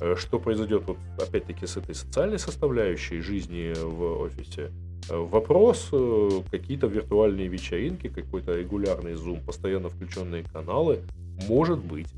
Э, 0.00 0.14
что 0.16 0.38
произойдет 0.38 0.84
вот 0.86 0.98
опять-таки 1.18 1.66
с 1.66 1.76
этой 1.76 1.94
социальной 1.94 2.38
составляющей 2.38 3.20
жизни 3.20 3.74
в 3.78 4.20
офисе? 4.20 4.72
Вопрос, 5.10 5.88
э, 5.92 6.30
какие-то 6.50 6.86
виртуальные 6.86 7.48
вечеринки, 7.48 8.08
какой-то 8.08 8.54
регулярный 8.54 9.14
зум, 9.14 9.40
постоянно 9.44 9.88
включенные 9.88 10.44
каналы, 10.44 11.00
может 11.48 11.78
быть. 11.78 12.08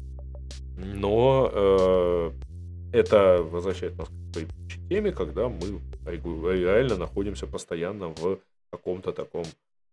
Но 0.77 1.51
э, 1.53 2.31
это 2.93 3.43
возвращает 3.43 3.97
нас 3.97 4.09
к 4.09 4.35
той 4.35 4.47
теме, 4.89 5.13
когда 5.13 5.49
мы 5.49 5.81
реально 6.07 6.97
находимся 6.97 7.47
постоянно 7.47 8.09
в 8.09 8.39
каком-то 8.71 9.13
таком 9.13 9.45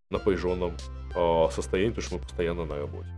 напряженном 0.10 0.74
э, 1.16 1.48
состоянии, 1.52 1.90
потому 1.90 2.06
что 2.08 2.16
мы 2.16 2.22
постоянно 2.22 2.66
на 2.66 2.78
работе. 2.78 3.10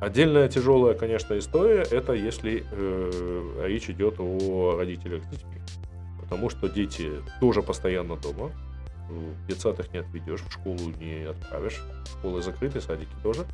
Отдельная 0.00 0.48
тяжелая, 0.48 0.94
конечно, 0.94 1.38
история, 1.38 1.84
это 1.90 2.12
если 2.12 2.64
э, 2.70 3.66
речь 3.66 3.88
идет 3.88 4.16
о 4.18 4.76
родителях 4.76 5.22
с 5.22 5.28
детьми. 5.28 5.60
Потому 6.20 6.50
что 6.50 6.68
дети 6.68 7.10
тоже 7.40 7.62
постоянно 7.62 8.16
дома, 8.16 8.50
в 9.08 9.46
детсадах 9.46 9.92
не 9.92 9.98
отведешь, 9.98 10.40
в 10.40 10.52
школу 10.52 10.78
не 11.00 11.24
отправишь, 11.24 11.82
школы 12.18 12.42
закрыты, 12.42 12.80
садики 12.80 13.14
тоже. 13.22 13.44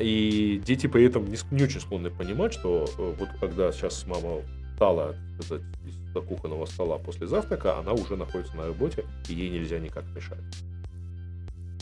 И 0.00 0.60
дети 0.64 0.86
при 0.86 1.04
этом 1.04 1.26
не, 1.26 1.36
не 1.50 1.64
очень 1.64 1.80
склонны 1.80 2.10
понимать, 2.10 2.54
что 2.54 2.86
э, 2.98 3.14
вот 3.18 3.28
когда 3.40 3.70
сейчас 3.72 4.06
мама 4.06 4.42
встала 4.72 5.14
сказать, 5.40 5.62
из-за 5.86 6.20
кухонного 6.20 6.66
стола 6.66 6.98
после 6.98 7.26
завтрака, 7.26 7.78
она 7.78 7.92
уже 7.92 8.16
находится 8.16 8.56
на 8.56 8.66
работе, 8.66 9.04
и 9.28 9.34
ей 9.34 9.50
нельзя 9.50 9.78
никак 9.78 10.04
мешать. 10.14 10.38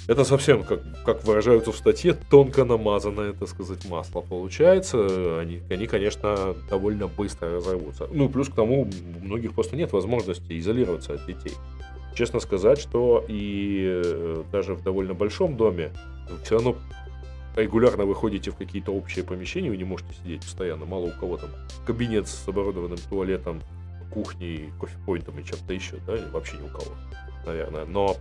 Это 0.07 0.25
совсем, 0.25 0.65
как, 0.65 0.81
как 1.05 1.25
выражаются 1.25 1.73
в 1.73 1.77
статье, 1.77 2.17
тонко 2.31 2.65
намазанное, 2.65 3.33
так 3.33 3.49
сказать, 3.49 3.89
масло 3.89 4.23
получается. 4.23 5.39
Они, 5.39 5.63
они, 5.71 5.87
конечно, 5.87 6.57
довольно 6.69 7.07
быстро 7.07 7.53
разорвутся. 7.53 8.09
Ну, 8.11 8.29
плюс 8.29 8.49
к 8.49 8.55
тому, 8.55 8.83
у 8.83 9.25
многих 9.25 9.53
просто 9.53 9.77
нет 9.77 9.93
возможности 9.93 10.59
изолироваться 10.59 11.15
от 11.15 11.27
детей. 11.27 11.53
Честно 12.15 12.41
сказать, 12.41 12.79
что 12.79 13.25
и 13.29 14.03
э, 14.05 14.45
даже 14.53 14.75
в 14.75 14.83
довольно 14.83 15.15
большом 15.15 15.57
доме 15.57 15.91
все 16.45 16.57
равно 16.57 16.77
регулярно 17.57 18.05
выходите 18.05 18.51
в 18.51 18.57
какие-то 18.57 18.93
общие 18.93 19.25
помещения, 19.25 19.71
вы 19.71 19.77
не 19.77 19.85
можете 19.85 20.15
сидеть 20.15 20.43
постоянно, 20.43 20.85
мало 20.85 21.07
у 21.07 21.13
кого 21.19 21.37
там 21.37 21.51
кабинет 21.87 22.29
с 22.29 22.47
оборудованным 22.49 22.99
туалетом, 23.09 23.61
кухней, 24.13 24.71
кофепоинтом 24.81 25.39
и 25.39 25.45
чем-то 25.45 25.73
еще, 25.73 25.97
да, 26.07 26.17
вообще 26.33 26.57
ни 26.57 26.63
у 26.63 26.69
кого, 26.69 26.93
наверное. 27.47 27.85
Но 27.85 28.17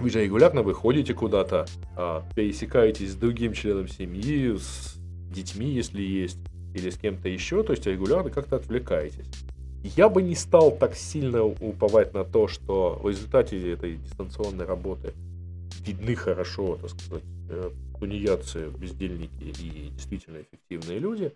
вы 0.00 0.10
же 0.10 0.22
регулярно 0.22 0.62
выходите 0.62 1.14
куда-то, 1.14 1.66
а, 1.96 2.24
пересекаетесь 2.34 3.12
с 3.12 3.14
другим 3.14 3.52
членом 3.52 3.88
семьи, 3.88 4.56
с 4.56 4.96
детьми, 5.30 5.66
если 5.66 6.02
есть, 6.02 6.38
или 6.74 6.90
с 6.90 6.98
кем-то 6.98 7.28
еще, 7.28 7.62
то 7.62 7.72
есть 7.72 7.86
регулярно 7.86 8.30
как-то 8.30 8.56
отвлекаетесь. 8.56 9.26
Я 9.84 10.08
бы 10.08 10.22
не 10.22 10.34
стал 10.34 10.70
так 10.70 10.94
сильно 10.94 11.44
уповать 11.44 12.14
на 12.14 12.24
то, 12.24 12.48
что 12.48 12.98
в 13.02 13.08
результате 13.08 13.70
этой 13.70 13.96
дистанционной 13.96 14.64
работы 14.64 15.12
видны 15.80 16.14
хорошо, 16.14 16.76
так 16.76 16.88
сказать, 16.88 17.22
э, 17.50 17.70
тунеядцы, 18.00 18.70
бездельники 18.70 19.42
и 19.42 19.90
действительно 19.90 20.38
эффективные 20.38 20.98
люди. 20.98 21.34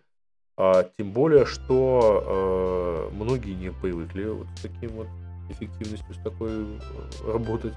А 0.56 0.90
тем 0.96 1.12
более, 1.12 1.44
что 1.44 3.10
э, 3.12 3.14
многие 3.14 3.52
не 3.52 3.70
привыкли 3.70 4.24
вот 4.24 4.46
с 4.56 4.62
таким 4.62 4.90
вот 4.92 5.08
эффективностью, 5.50 6.14
с 6.14 6.18
такой 6.18 6.50
э, 6.50 7.32
работать, 7.32 7.74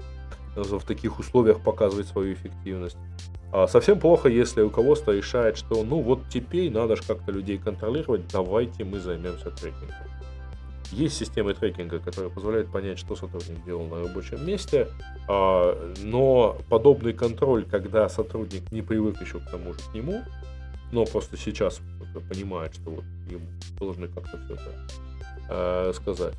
в 0.56 0.84
таких 0.84 1.18
условиях 1.18 1.62
показывать 1.62 2.08
свою 2.08 2.32
эффективность. 2.32 2.96
А 3.52 3.66
совсем 3.66 4.00
плохо, 4.00 4.30
если 4.30 4.62
руководство 4.62 5.12
решает, 5.12 5.58
что 5.58 5.84
ну 5.84 6.00
вот 6.00 6.20
теперь 6.30 6.70
надо 6.70 6.96
же 6.96 7.02
как-то 7.02 7.30
людей 7.30 7.58
контролировать, 7.58 8.22
давайте 8.32 8.84
мы 8.84 9.00
займемся 9.00 9.50
трекингом. 9.50 10.11
Есть 10.92 11.16
системы 11.16 11.54
трекинга, 11.54 11.98
которые 11.98 12.30
позволяют 12.30 12.70
понять, 12.70 12.98
что 12.98 13.16
сотрудник 13.16 13.64
делал 13.64 13.86
на 13.86 14.00
рабочем 14.00 14.46
месте, 14.46 14.88
а, 15.26 15.94
но 16.02 16.58
подобный 16.68 17.14
контроль, 17.14 17.64
когда 17.64 18.08
сотрудник 18.10 18.70
не 18.70 18.82
привык 18.82 19.20
еще 19.20 19.40
к 19.40 19.50
тому 19.50 19.72
же 19.72 19.80
к 19.90 19.94
нему, 19.94 20.22
но 20.92 21.06
просто 21.06 21.38
сейчас 21.38 21.80
понимает, 22.28 22.74
что 22.74 22.90
вот 22.90 23.04
ему 23.30 23.46
должны 23.78 24.08
как-то 24.08 24.38
все 24.44 24.54
это 24.54 24.72
э, 25.48 25.92
сказать. 25.94 26.34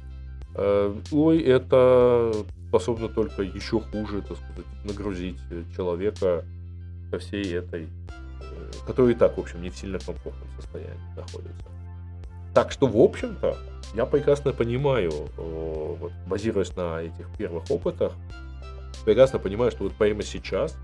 Э, 0.56 0.96
ой, 1.12 1.40
это 1.42 2.32
способно 2.68 3.10
только 3.10 3.42
еще 3.42 3.80
хуже, 3.80 4.22
так 4.22 4.38
сказать, 4.38 4.66
нагрузить 4.86 5.40
человека 5.76 6.46
ко 7.12 7.18
всей 7.18 7.56
этой, 7.56 7.84
э, 7.84 8.72
который 8.86 9.14
и 9.14 9.16
так, 9.16 9.38
в 9.38 9.42
общем, 9.42 9.64
не 9.64 9.72
в 9.72 9.78
сильно 9.78 9.98
комфортном 9.98 10.48
состоянии 10.60 11.16
находится. 11.16 11.83
Так 12.54 12.72
что, 12.72 12.88
в 12.88 12.98
общем-то, 12.98 13.58
я 13.96 14.06
прекрасно 14.06 14.54
понимаю, 14.54 15.12
вот, 15.38 16.12
базируясь 16.28 16.76
на 16.76 17.02
этих 17.02 17.28
первых 17.38 17.70
опытах, 17.70 18.14
прекрасно 19.06 19.40
понимаю, 19.40 19.72
что 19.72 19.84
вот 19.84 19.94
прямо 19.94 20.24
сейчас 20.24 20.78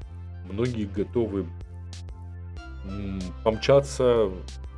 многие 0.51 0.85
готовы 0.85 1.45
помчаться 3.43 4.29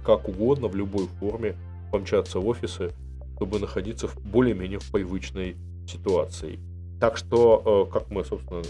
как 0.06 0.28
угодно, 0.28 0.68
в 0.68 0.76
любой 0.76 1.08
форме, 1.20 1.56
помчаться 1.92 2.40
в 2.40 2.48
офисы, 2.48 2.92
чтобы 3.36 3.60
находиться 3.60 4.08
в 4.08 4.18
более-менее 4.20 4.80
в 4.80 4.92
привычной 4.92 5.56
ситуации. 5.88 6.60
Так 7.00 7.18
что, 7.18 7.88
э, 7.88 7.92
как 7.92 8.10
мы, 8.10 8.24
собственно, 8.24 8.62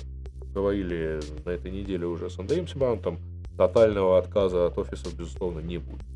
говорили 0.54 1.20
на 1.46 1.52
этой 1.52 1.72
неделе 1.72 2.06
уже 2.06 2.30
с 2.30 2.38
Андреем 2.38 2.68
Сибантом, 2.68 3.20
тотального 3.58 4.18
отказа 4.18 4.68
от 4.68 4.78
офисов, 4.78 5.14
безусловно, 5.16 5.60
не 5.60 5.78
будет 5.78 6.11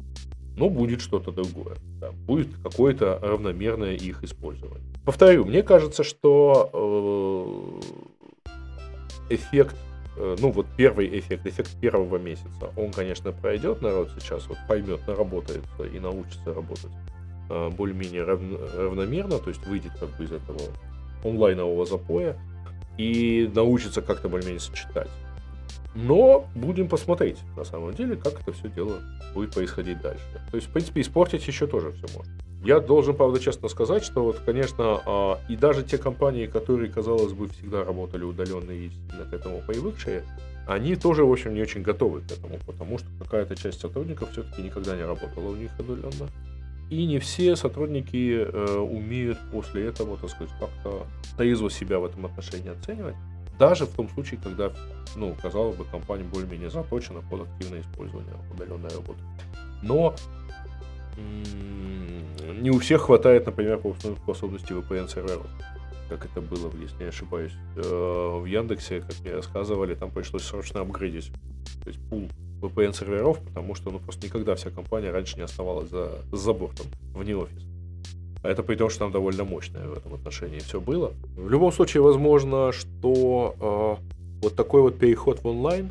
но 0.58 0.70
будет 0.70 1.02
что-то 1.02 1.32
другое. 1.32 1.76
Да, 2.00 2.12
будет 2.12 2.48
какое-то 2.64 3.20
равномерное 3.22 3.94
их 3.94 4.24
использование. 4.24 4.82
Повторю, 5.06 5.46
мне 5.46 5.64
кажется, 5.64 6.04
что 6.04 7.80
э, 9.30 9.36
эффект, 9.36 9.76
э, 10.18 10.36
ну 10.40 10.52
вот 10.52 10.66
первый 10.78 11.20
эффект, 11.20 11.46
эффект 11.46 11.80
первого 11.80 12.18
месяца, 12.18 12.72
он, 12.76 12.92
конечно, 12.92 13.32
пройдет, 13.32 13.82
народ 13.82 14.10
сейчас 14.20 14.48
вот 14.48 14.58
поймет, 14.68 15.06
наработается 15.08 15.84
и 15.84 16.00
научится 16.00 16.54
работать 16.54 16.92
э, 17.50 17.70
более-менее 17.70 18.24
рав, 18.24 18.40
равномерно, 18.76 19.40
то 19.40 19.50
есть 19.50 19.66
выйдет 19.68 19.92
как 20.00 20.10
бы 20.18 20.24
из 20.24 20.32
этого 20.32 20.60
онлайнового 21.24 21.86
запоя 21.86 22.38
и 22.98 23.52
научится 23.54 24.02
как-то 24.02 24.30
более-менее 24.30 24.62
сочетать. 24.62 25.10
Но 25.96 26.46
будем 26.56 26.90
посмотреть, 26.90 27.38
на 27.56 27.64
самом 27.64 27.94
деле, 27.94 28.18
как 28.18 28.42
это 28.42 28.52
все 28.52 28.68
дело 28.70 29.00
будет 29.34 29.54
происходить 29.54 30.02
дальше. 30.02 30.24
То 30.52 30.58
есть, 30.58 30.68
в 30.68 30.72
принципе, 30.72 31.02
испортить 31.02 31.48
еще 31.48 31.68
тоже 31.68 31.94
все 31.94 32.18
можно. 32.18 32.32
Я 32.66 32.80
должен, 32.80 33.16
правда, 33.16 33.40
честно 33.40 33.70
сказать, 33.70 34.04
что 34.04 34.24
вот, 34.24 34.40
конечно, 34.46 35.00
а, 35.06 35.40
и 35.48 35.56
даже 35.56 35.84
те 35.84 35.98
компании, 35.98 36.48
которые, 36.48 36.92
казалось 36.92 37.32
бы, 37.32 37.48
всегда 37.48 37.84
работали 37.84 38.24
удаленно 38.24 38.72
и 38.72 38.90
сильно 38.90 39.26
к 39.30 39.34
этому 39.34 39.62
привыкшие, 39.66 40.24
они 40.68 40.96
тоже, 40.96 41.24
в 41.24 41.32
общем, 41.32 41.54
не 41.54 41.62
очень 41.62 41.84
готовы 41.84 42.22
к 42.22 42.32
этому, 42.32 42.58
потому 42.66 42.98
что 42.98 43.08
какая-то 43.20 43.56
часть 43.56 43.80
сотрудников 43.80 44.32
все-таки 44.32 44.64
никогда 44.64 44.96
не 44.96 45.04
работала 45.04 45.50
у 45.50 45.56
них 45.56 45.70
удаленно. 45.78 46.30
И 46.90 47.06
не 47.06 47.20
все 47.20 47.56
сотрудники 47.56 48.36
э, 48.38 48.78
умеют 48.78 49.38
после 49.52 49.86
этого, 49.86 50.18
так 50.18 50.30
сказать, 50.30 50.54
как-то 50.60 51.06
трезво 51.38 51.70
себя 51.70 52.00
в 52.00 52.06
этом 52.06 52.26
отношении 52.26 52.72
оценивать. 52.72 53.16
Даже 53.58 53.86
в 53.86 53.92
том 53.92 54.10
случае, 54.10 54.40
когда, 54.44 54.72
ну, 55.16 55.36
казалось 55.42 55.76
бы, 55.76 55.86
компания 55.86 56.24
более-менее 56.24 56.70
заточена 56.70 57.22
под 57.30 57.48
активное 57.48 57.82
использование 57.82 58.34
удаленной 58.54 58.90
работы. 58.90 59.20
Но 59.82 60.16
не 61.18 62.72
у 62.72 62.80
всех 62.80 63.04
хватает, 63.04 63.46
например, 63.46 63.80
способности 64.24 64.74
VPN-серверов. 64.74 65.48
Как 66.10 66.26
это 66.26 66.42
было, 66.42 66.72
если 66.80 67.04
не 67.04 67.10
ошибаюсь, 67.10 67.54
э, 67.78 68.40
в 68.42 68.46
Яндексе, 68.46 69.02
как 69.02 69.20
мне 69.22 69.34
рассказывали, 69.34 69.96
там 69.96 70.12
пришлось 70.12 70.44
срочно 70.44 70.82
апгрейдить. 70.82 71.32
То 71.84 71.90
есть 71.90 72.00
пул 72.10 72.30
VPN-серверов, 72.62 73.40
потому 73.40 73.74
что 73.76 73.90
ну, 73.90 74.00
просто 74.00 74.28
никогда 74.28 74.56
вся 74.56 74.70
компания 74.70 75.12
раньше 75.12 75.38
не 75.38 75.44
оставалась 75.44 75.90
за, 75.90 76.12
за 76.32 76.54
бортом, 76.54 76.88
вне 77.14 77.36
офиса. 77.36 77.66
А 78.46 78.48
это 78.48 78.62
при 78.62 78.76
том, 78.76 78.92
что 78.92 79.00
там 79.00 79.12
довольно 79.12 79.44
мощное 79.44 79.88
в 79.88 79.94
этом 79.94 80.14
отношении 80.14 80.60
все 80.60 80.80
было. 80.80 81.14
В 81.36 81.50
любом 81.50 81.72
случае, 81.72 82.04
возможно, 82.04 82.72
что 82.72 83.56
э, 83.60 84.44
вот 84.44 84.56
такой 84.56 84.82
вот 84.82 85.00
переход 85.00 85.40
в 85.44 85.48
онлайн, 85.48 85.90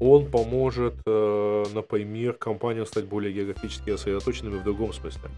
он 0.00 0.24
поможет, 0.30 0.94
э, 1.04 1.64
например, 1.74 2.32
компаниям 2.32 2.86
стать 2.86 3.04
более 3.04 3.34
географически 3.34 3.90
сосредоточенными 3.90 4.60
в 4.60 4.64
другом 4.64 4.94
смысле. 4.94 5.28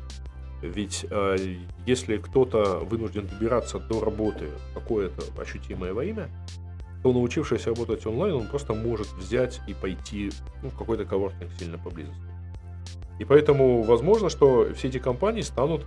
Ведь 0.63 1.05
э, 1.11 1.57
если 1.85 2.17
кто-то 2.19 2.79
вынужден 2.89 3.27
добираться 3.27 3.81
до 3.81 4.01
работы 4.01 4.45
какое-то 4.73 5.25
ощутимое 5.43 5.93
время, 5.95 6.29
то 7.03 7.13
научившись 7.13 7.67
работать 7.67 8.07
онлайн, 8.07 8.35
он 8.35 8.47
просто 8.47 8.73
может 8.73 9.09
взять 9.15 9.61
и 9.67 9.75
пойти 9.75 10.31
ну, 10.63 10.71
в 10.71 10.79
какой-то 10.79 11.05
коворкинг 11.07 11.51
сильно 11.59 11.77
поблизости. 11.77 12.23
И 13.19 13.25
поэтому 13.25 13.83
возможно, 13.83 14.29
что 14.29 14.73
все 14.75 14.89
эти 14.89 14.99
компании 14.99 15.41
станут 15.41 15.85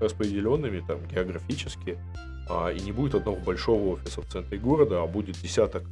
распределенными 0.00 0.82
там 0.86 1.06
географически, 1.06 1.98
а, 2.48 2.70
и 2.70 2.80
не 2.80 2.92
будет 2.92 3.14
одного 3.14 3.36
большого 3.36 3.94
офиса 3.94 4.22
в 4.22 4.26
центре 4.26 4.58
города, 4.58 5.02
а 5.02 5.06
будет 5.06 5.36
десяток 5.40 5.84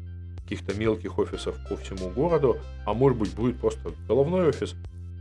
каких-то 0.43 0.75
мелких 0.79 1.19
офисов 1.19 1.57
по 1.69 1.77
всему 1.77 2.11
городу, 2.11 2.57
а 2.87 2.95
может 2.95 3.19
быть 3.19 3.35
будет 3.35 3.59
просто 3.59 3.93
головной 4.09 4.49
офис 4.49 4.75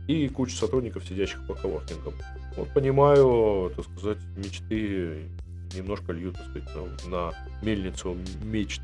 и 0.06 0.26
куча 0.28 0.56
сотрудников, 0.56 1.04
сидящих 1.04 1.46
по 1.46 1.54
коворкингам. 1.54 2.14
Вот 2.56 2.72
понимаю, 2.72 3.70
так 3.76 3.84
сказать, 3.84 4.18
мечты 4.36 5.28
немножко 5.74 6.12
льют, 6.12 6.34
так 6.34 6.46
сказать, 6.48 7.06
на, 7.06 7.32
мельницу 7.62 8.16
мечт 8.42 8.80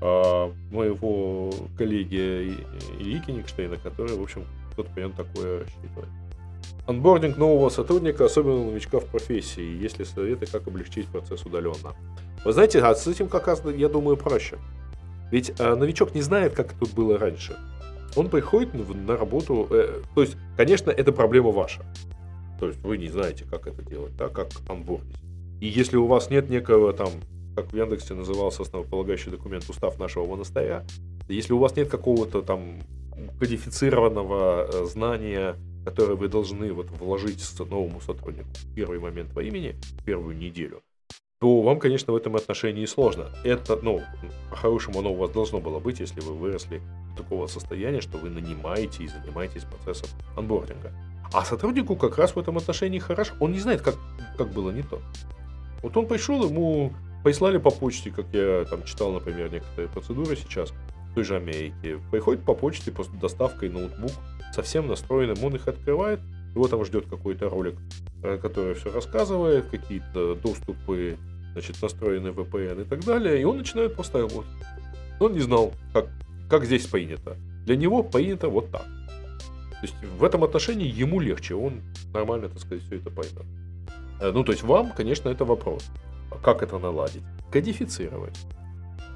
а, 0.00 0.52
моего 0.70 1.52
коллеги 1.76 2.54
Ильи 3.00 3.20
Кенигштейна, 3.20 3.76
который, 3.76 4.16
в 4.16 4.22
общем, 4.22 4.44
кто-то 4.72 4.90
прям 4.92 5.12
такое 5.12 5.64
рассчитывает. 5.64 6.08
Анбординг 6.88 7.36
нового 7.36 7.68
сотрудника, 7.68 8.24
особенно 8.24 8.64
новичка 8.64 8.98
в 8.98 9.04
профессии, 9.04 9.76
если 9.78 10.04
советы, 10.04 10.46
как 10.46 10.66
облегчить 10.66 11.06
процесс 11.06 11.44
удаленно. 11.44 11.94
Вы 12.46 12.52
знаете, 12.54 12.80
а 12.80 12.94
с 12.94 13.06
этим 13.06 13.28
как 13.28 13.46
раз, 13.46 13.62
я 13.76 13.90
думаю, 13.90 14.16
проще. 14.16 14.56
Ведь 15.30 15.52
э, 15.58 15.74
новичок 15.74 16.14
не 16.14 16.22
знает, 16.22 16.54
как 16.54 16.72
тут 16.72 16.94
было 16.94 17.18
раньше. 17.18 17.58
Он 18.16 18.30
приходит 18.30 18.72
на 18.72 19.18
работу, 19.18 19.68
э, 19.70 20.00
то 20.14 20.22
есть, 20.22 20.38
конечно, 20.56 20.90
это 20.90 21.12
проблема 21.12 21.50
ваша. 21.50 21.82
То 22.58 22.68
есть 22.68 22.80
вы 22.82 22.96
не 22.96 23.10
знаете, 23.10 23.44
как 23.44 23.66
это 23.66 23.82
делать, 23.82 24.16
да, 24.16 24.28
как 24.28 24.48
анбордить. 24.66 25.14
И 25.60 25.66
если 25.66 25.98
у 25.98 26.06
вас 26.06 26.30
нет 26.30 26.48
некого 26.48 26.94
там, 26.94 27.10
как 27.54 27.70
в 27.70 27.76
Яндексе 27.76 28.14
назывался 28.14 28.62
основополагающий 28.62 29.30
документ, 29.30 29.68
устав 29.68 29.98
нашего 29.98 30.24
монастыря, 30.24 30.86
если 31.28 31.52
у 31.52 31.58
вас 31.58 31.76
нет 31.76 31.90
какого-то 31.90 32.40
там 32.40 32.78
кодифицированного 33.38 34.70
э, 34.72 34.84
знания 34.86 35.56
которые 35.88 36.16
вы 36.16 36.28
должны 36.28 36.70
вот 36.72 36.90
вложить 36.90 37.42
новому 37.58 38.00
сотруднику 38.02 38.48
в 38.52 38.74
первый 38.74 38.98
момент 38.98 39.32
по 39.32 39.40
имени, 39.40 39.74
в 39.98 40.04
первую 40.04 40.36
неделю, 40.36 40.82
то 41.40 41.62
вам, 41.62 41.78
конечно, 41.78 42.12
в 42.12 42.16
этом 42.16 42.36
отношении 42.36 42.84
сложно. 42.84 43.30
Это, 43.42 43.78
ну, 43.80 44.02
по-хорошему 44.50 44.98
оно 44.98 45.12
у 45.12 45.16
вас 45.16 45.30
должно 45.30 45.60
было 45.60 45.78
быть, 45.78 46.00
если 46.00 46.20
вы 46.20 46.34
выросли 46.34 46.82
до 47.16 47.22
такого 47.22 47.46
состояния, 47.46 48.02
что 48.02 48.18
вы 48.18 48.28
нанимаете 48.28 49.04
и 49.04 49.08
занимаетесь 49.08 49.64
процессом 49.64 50.10
анбординга. 50.36 50.92
А 51.32 51.42
сотруднику 51.44 51.96
как 51.96 52.18
раз 52.18 52.36
в 52.36 52.38
этом 52.38 52.58
отношении 52.58 52.98
хорошо. 52.98 53.32
Он 53.40 53.52
не 53.52 53.60
знает, 53.60 53.80
как, 53.80 53.94
как 54.36 54.52
было 54.52 54.70
не 54.70 54.82
то. 54.82 55.00
Вот 55.82 55.96
он 55.96 56.06
пришел, 56.06 56.44
ему 56.44 56.92
прислали 57.24 57.56
по 57.56 57.70
почте, 57.70 58.10
как 58.10 58.26
я 58.32 58.66
там 58.68 58.84
читал, 58.84 59.12
например, 59.12 59.50
некоторые 59.50 59.88
процедуры 59.88 60.36
сейчас, 60.36 60.70
в 61.10 61.14
той 61.14 61.24
же 61.24 61.36
Америке. 61.36 61.98
Приходит 62.10 62.44
по 62.44 62.54
почте 62.54 62.90
после 62.90 63.18
доставкой 63.18 63.70
ноутбук, 63.70 64.12
совсем 64.52 64.86
настроенным, 64.88 65.42
он 65.44 65.54
их 65.54 65.68
открывает, 65.68 66.20
его 66.54 66.68
там 66.68 66.84
ждет 66.84 67.06
какой-то 67.08 67.48
ролик, 67.48 67.76
э, 68.22 68.38
который 68.38 68.74
все 68.74 68.92
рассказывает, 68.92 69.66
какие-то 69.66 70.34
доступы, 70.34 71.16
значит, 71.52 71.80
настроенный 71.82 72.30
VPN 72.30 72.82
и 72.82 72.84
так 72.84 73.04
далее, 73.04 73.40
и 73.40 73.44
он 73.44 73.58
начинает 73.58 73.94
просто 73.94 74.18
работать. 74.18 74.50
Он 75.20 75.32
не 75.32 75.40
знал, 75.40 75.72
как, 75.92 76.08
как 76.48 76.64
здесь 76.64 76.86
принято. 76.86 77.36
Для 77.64 77.76
него 77.76 78.02
принято 78.02 78.48
вот 78.48 78.70
так. 78.70 78.82
То 78.82 79.82
есть 79.82 79.94
в 80.18 80.24
этом 80.24 80.42
отношении 80.42 80.88
ему 80.88 81.20
легче, 81.20 81.54
он 81.54 81.82
нормально, 82.12 82.48
так 82.48 82.58
сказать, 82.58 82.82
все 82.84 82.96
это 82.96 83.10
поймет. 83.10 83.44
Э, 84.20 84.32
ну, 84.32 84.44
то 84.44 84.52
есть 84.52 84.64
вам, 84.64 84.92
конечно, 84.92 85.28
это 85.28 85.44
вопрос. 85.44 85.84
Как 86.42 86.62
это 86.62 86.78
наладить? 86.78 87.22
Кодифицировать. 87.52 88.38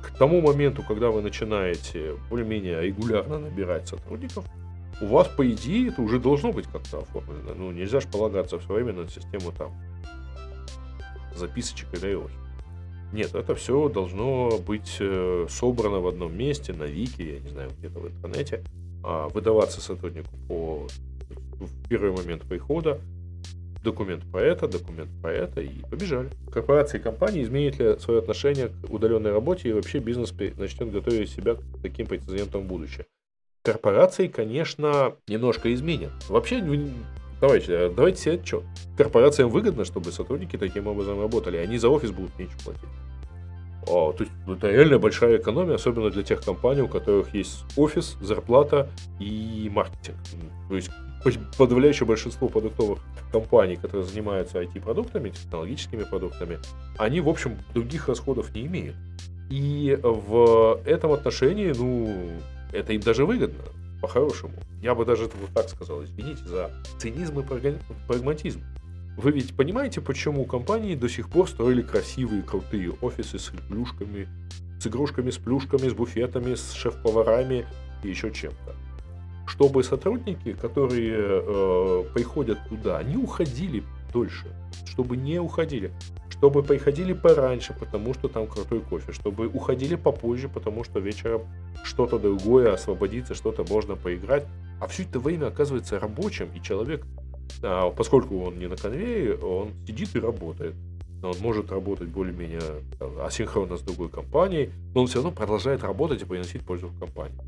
К 0.03 0.17
тому 0.19 0.41
моменту, 0.41 0.83
когда 0.87 1.09
вы 1.11 1.23
начинаете 1.23 2.17
более-менее 2.31 2.83
регулярно 2.83 3.39
набирать 3.39 3.89
сотрудников, 3.89 4.45
у 5.03 5.07
вас, 5.07 5.29
по 5.29 5.49
идее, 5.51 5.89
это 5.89 6.01
уже 6.01 6.21
должно 6.21 6.53
быть 6.53 6.67
как-то 6.67 7.01
оформлено. 7.01 7.55
Ну, 7.55 7.73
нельзя 7.73 8.01
же 8.01 8.09
полагаться 8.09 8.59
все 8.59 8.73
время 8.73 8.93
на 8.93 9.09
систему 9.09 9.53
там 9.53 9.73
записочек 11.35 11.93
и 11.95 11.97
iOS. 11.97 12.31
Нет, 13.13 13.35
это 13.35 13.55
все 13.55 13.89
должно 13.89 14.59
быть 14.59 14.97
э, 15.01 15.47
собрано 15.51 16.01
в 16.01 16.07
одном 16.07 16.35
месте, 16.37 16.73
на 16.73 16.85
Вики, 16.85 17.23
я 17.23 17.41
не 17.41 17.49
знаю, 17.49 17.71
где-то 17.79 17.99
в 17.99 18.07
интернете, 18.07 18.63
а, 19.05 19.29
выдаваться 19.29 19.83
сотруднику 19.83 20.31
по 20.49 20.87
в 21.61 21.89
первый 21.89 22.13
момент 22.13 22.43
прихода, 22.43 23.01
документ 23.85 24.25
про 24.31 24.41
это, 24.41 24.67
документ 24.67 25.11
про 25.21 25.33
это, 25.33 25.61
и 25.61 25.83
побежали. 25.91 26.31
Корпорации 26.51 26.99
и 26.99 27.03
компании 27.03 27.43
изменят 27.43 27.79
ли 27.79 27.99
свое 27.99 28.21
отношение 28.21 28.69
к 28.69 28.91
удаленной 28.93 29.33
работе, 29.33 29.69
и 29.69 29.73
вообще 29.73 29.99
бизнес 29.99 30.33
начнет 30.57 30.91
готовить 30.91 31.31
себя 31.31 31.55
к 31.55 31.61
таким 31.83 32.07
прецедентам 32.07 32.63
в 32.63 32.67
будущее. 32.67 33.07
Корпорации, 33.63 34.27
конечно, 34.27 35.15
немножко 35.29 35.73
изменят. 35.73 36.11
Вообще, 36.29 36.61
ну, 36.61 36.91
давайте, 37.41 37.73
э, 37.73 37.91
давайте 37.95 38.21
себе 38.21 38.35
отчет. 38.35 38.65
Корпорациям 38.97 39.51
выгодно, 39.51 39.85
чтобы 39.85 40.11
сотрудники 40.11 40.59
таким 40.59 40.89
образом 40.89 41.21
работали. 41.21 41.59
Они 41.59 41.79
за 41.79 41.89
офис 41.89 42.11
будут 42.11 42.37
меньше 42.39 42.57
платить. 42.65 42.89
О, 43.87 44.13
то 44.13 44.25
есть 44.25 44.33
это 44.49 44.71
реально 44.71 44.99
большая 44.99 45.39
экономия, 45.39 45.75
особенно 45.75 46.11
для 46.11 46.23
тех 46.23 46.41
компаний, 46.43 46.83
у 46.83 46.89
которых 46.89 47.35
есть 47.35 47.65
офис, 47.77 48.17
зарплата 48.21 48.89
и 49.19 49.71
маркетинг. 49.73 50.17
То 50.69 50.77
есть 50.77 50.91
подавляющее 51.57 52.07
большинство 52.07 52.49
продуктовых 52.49 52.99
компаний, 53.31 53.77
которые 53.77 54.05
занимаются 54.05 54.61
IT-продуктами, 54.61 55.31
технологическими 55.31 56.03
продуктами, 56.03 56.59
они, 56.99 57.21
в 57.21 57.29
общем, 57.29 57.59
других 57.75 58.09
расходов 58.09 58.55
не 58.55 58.67
имеют. 58.67 58.97
И 59.51 59.99
в 60.03 60.81
этом 60.85 61.13
отношении, 61.13 61.73
ну, 61.77 62.31
это 62.73 62.93
им 62.93 63.01
даже 63.01 63.25
выгодно, 63.25 63.63
по-хорошему. 64.01 64.55
Я 64.81 64.95
бы 64.95 65.05
даже 65.05 65.25
вот 65.25 65.51
так 65.55 65.69
сказал, 65.69 66.03
извините 66.05 66.45
за 66.47 66.71
цинизм 66.99 67.41
и 67.41 67.43
прагматизм. 68.09 68.63
Вы 69.17 69.31
ведь 69.33 69.55
понимаете, 69.55 70.01
почему 70.01 70.45
компании 70.47 70.95
до 70.95 71.09
сих 71.09 71.29
пор 71.29 71.49
строили 71.49 71.83
красивые, 71.83 72.43
крутые 72.43 72.93
офисы 73.03 73.39
с 73.39 73.53
плюшками, 73.69 74.27
с 74.81 74.87
игрушками, 74.87 75.31
с 75.31 75.37
плюшками, 75.37 75.89
с 75.89 75.93
буфетами, 75.93 76.55
с 76.55 76.73
шеф-поварами 76.73 77.67
и 78.03 78.09
еще 78.09 78.31
чем-то? 78.31 78.75
Чтобы 79.47 79.85
сотрудники, 79.85 80.55
которые 80.55 81.15
э, 81.19 82.05
приходят 82.15 82.59
туда, 82.69 83.03
не 83.03 83.17
уходили 83.17 83.85
дольше, 84.13 84.47
чтобы 84.85 85.17
не 85.17 85.39
уходили, 85.41 85.93
чтобы 86.31 86.63
приходили 86.63 87.13
пораньше, 87.13 87.75
потому 87.79 88.15
что 88.15 88.29
там 88.29 88.47
крутой 88.47 88.81
кофе, 88.81 89.13
чтобы 89.13 89.47
уходили 89.47 89.95
попозже, 89.95 90.49
потому 90.49 90.85
что 90.85 90.99
вечером 90.99 91.43
что-то 91.85 92.19
другое 92.19 92.73
освободится, 92.73 93.35
что-то 93.35 93.65
можно 93.65 93.97
поиграть, 93.97 94.47
а 94.81 94.87
все 94.87 95.05
это 95.05 95.19
время 95.19 95.47
оказывается 95.47 95.99
рабочим, 95.99 96.49
и 96.55 96.61
человек 96.61 97.05
а, 97.63 97.91
поскольку 97.91 98.41
он 98.41 98.59
не 98.59 98.67
на 98.67 98.77
конвейере, 98.77 99.35
он 99.37 99.73
сидит 99.87 100.15
и 100.17 100.21
работает. 100.21 100.75
Он 101.23 101.35
может 101.41 101.71
работать 101.71 102.09
более-менее 102.09 102.83
асинхронно 103.25 103.77
с 103.77 103.83
другой 103.83 104.09
компанией, 104.09 104.71
но 104.93 105.03
он 105.03 105.07
все 105.07 105.17
равно 105.17 105.31
продолжает 105.31 105.85
работать 105.85 106.23
и 106.23 106.25
приносить 106.25 106.63
пользу 106.63 106.89
в 106.89 106.99
компании. 106.99 107.39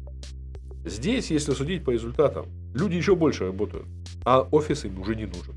Здесь, 0.84 1.30
если 1.30 1.52
судить 1.52 1.84
по 1.84 1.90
результатам, 1.90 2.46
люди 2.72 2.94
еще 2.94 3.16
больше 3.16 3.46
работают, 3.46 3.86
а 4.24 4.46
офис 4.52 4.84
им 4.84 5.00
уже 5.00 5.16
не 5.16 5.24
нужен. 5.24 5.54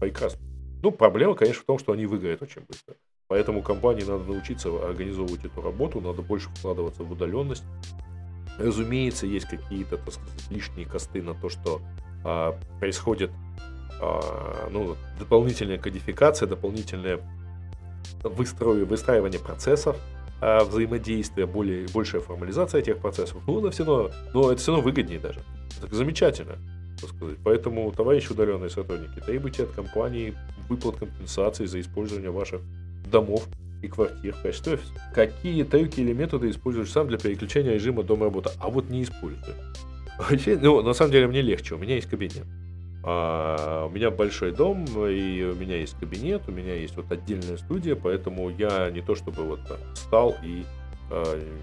Прекрасно. 0.00 0.40
Ну, 0.82 0.90
проблема, 0.90 1.34
конечно, 1.34 1.62
в 1.62 1.66
том, 1.66 1.78
что 1.78 1.92
они 1.92 2.06
выгорят 2.06 2.42
очень 2.42 2.62
быстро. 2.62 2.96
Поэтому 3.28 3.62
компании 3.62 4.02
надо 4.02 4.24
научиться 4.24 4.70
организовывать 4.84 5.44
эту 5.44 5.62
работу, 5.62 6.00
надо 6.00 6.22
больше 6.22 6.48
вкладываться 6.48 7.04
в 7.04 7.12
удаленность. 7.12 7.64
Разумеется, 8.58 9.26
есть 9.26 9.46
какие-то, 9.46 9.98
так 9.98 10.14
сказать, 10.14 10.50
лишние 10.50 10.86
косты 10.86 11.22
на 11.22 11.34
то, 11.34 11.48
что 11.48 11.80
а, 12.24 12.58
происходит 12.80 13.30
а, 14.00 14.68
ну, 14.70 14.96
дополнительная 15.18 15.78
кодификация, 15.78 16.48
дополнительное 16.48 17.20
выстроение, 18.24 18.84
выстраивание 18.84 19.38
процессов, 19.38 19.96
а, 20.40 20.64
взаимодействия, 20.64 21.46
более, 21.46 21.86
большая 21.88 22.20
формализация 22.22 22.80
этих 22.80 22.98
процессов, 22.98 23.42
ну, 23.46 23.60
это 23.60 23.70
все 23.70 23.84
равно, 23.84 24.10
ну, 24.32 24.50
это 24.50 24.60
все 24.60 24.72
равно 24.72 24.84
выгоднее 24.84 25.20
даже. 25.20 25.40
Это 25.82 25.94
замечательно, 25.94 26.58
так 27.00 27.10
сказать. 27.10 27.38
Поэтому, 27.44 27.90
товарищи 27.92 28.32
удаленные 28.32 28.70
сотрудники, 28.70 29.20
требуйте 29.20 29.64
от 29.64 29.70
компании 29.70 30.34
выплат 30.68 30.96
компенсации 30.96 31.66
за 31.66 31.80
использование 31.80 32.30
ваших 32.30 32.60
домов 33.10 33.46
и 33.82 33.88
квартир 33.88 34.34
в 34.34 34.42
качестве 34.42 34.74
офиса. 34.74 34.92
Какие 35.14 35.64
трюки 35.64 36.00
или 36.00 36.12
методы 36.12 36.50
используешь 36.50 36.90
сам 36.90 37.08
для 37.08 37.18
переключения 37.18 37.72
режима 37.74 38.02
дома 38.02 38.24
работы? 38.24 38.50
А 38.58 38.68
вот 38.68 38.90
не 38.90 39.02
использую. 39.02 39.56
Вообще, 40.18 40.58
ну, 40.60 40.82
на 40.82 40.92
самом 40.92 41.12
деле 41.12 41.26
мне 41.26 41.40
легче, 41.40 41.74
у 41.74 41.78
меня 41.78 41.94
есть 41.94 42.08
кабинет. 42.08 42.44
А, 43.02 43.86
у 43.86 43.90
меня 43.90 44.10
большой 44.10 44.52
дом, 44.52 44.84
и 44.84 45.42
у 45.42 45.54
меня 45.54 45.76
есть 45.78 45.98
кабинет, 45.98 46.42
у 46.48 46.52
меня 46.52 46.74
есть 46.74 46.96
вот 46.96 47.10
отдельная 47.10 47.56
студия, 47.56 47.94
поэтому 47.94 48.50
я 48.50 48.90
не 48.90 49.00
то 49.00 49.14
чтобы 49.14 49.44
вот 49.44 49.60
встал 49.94 50.36
и 50.44 50.64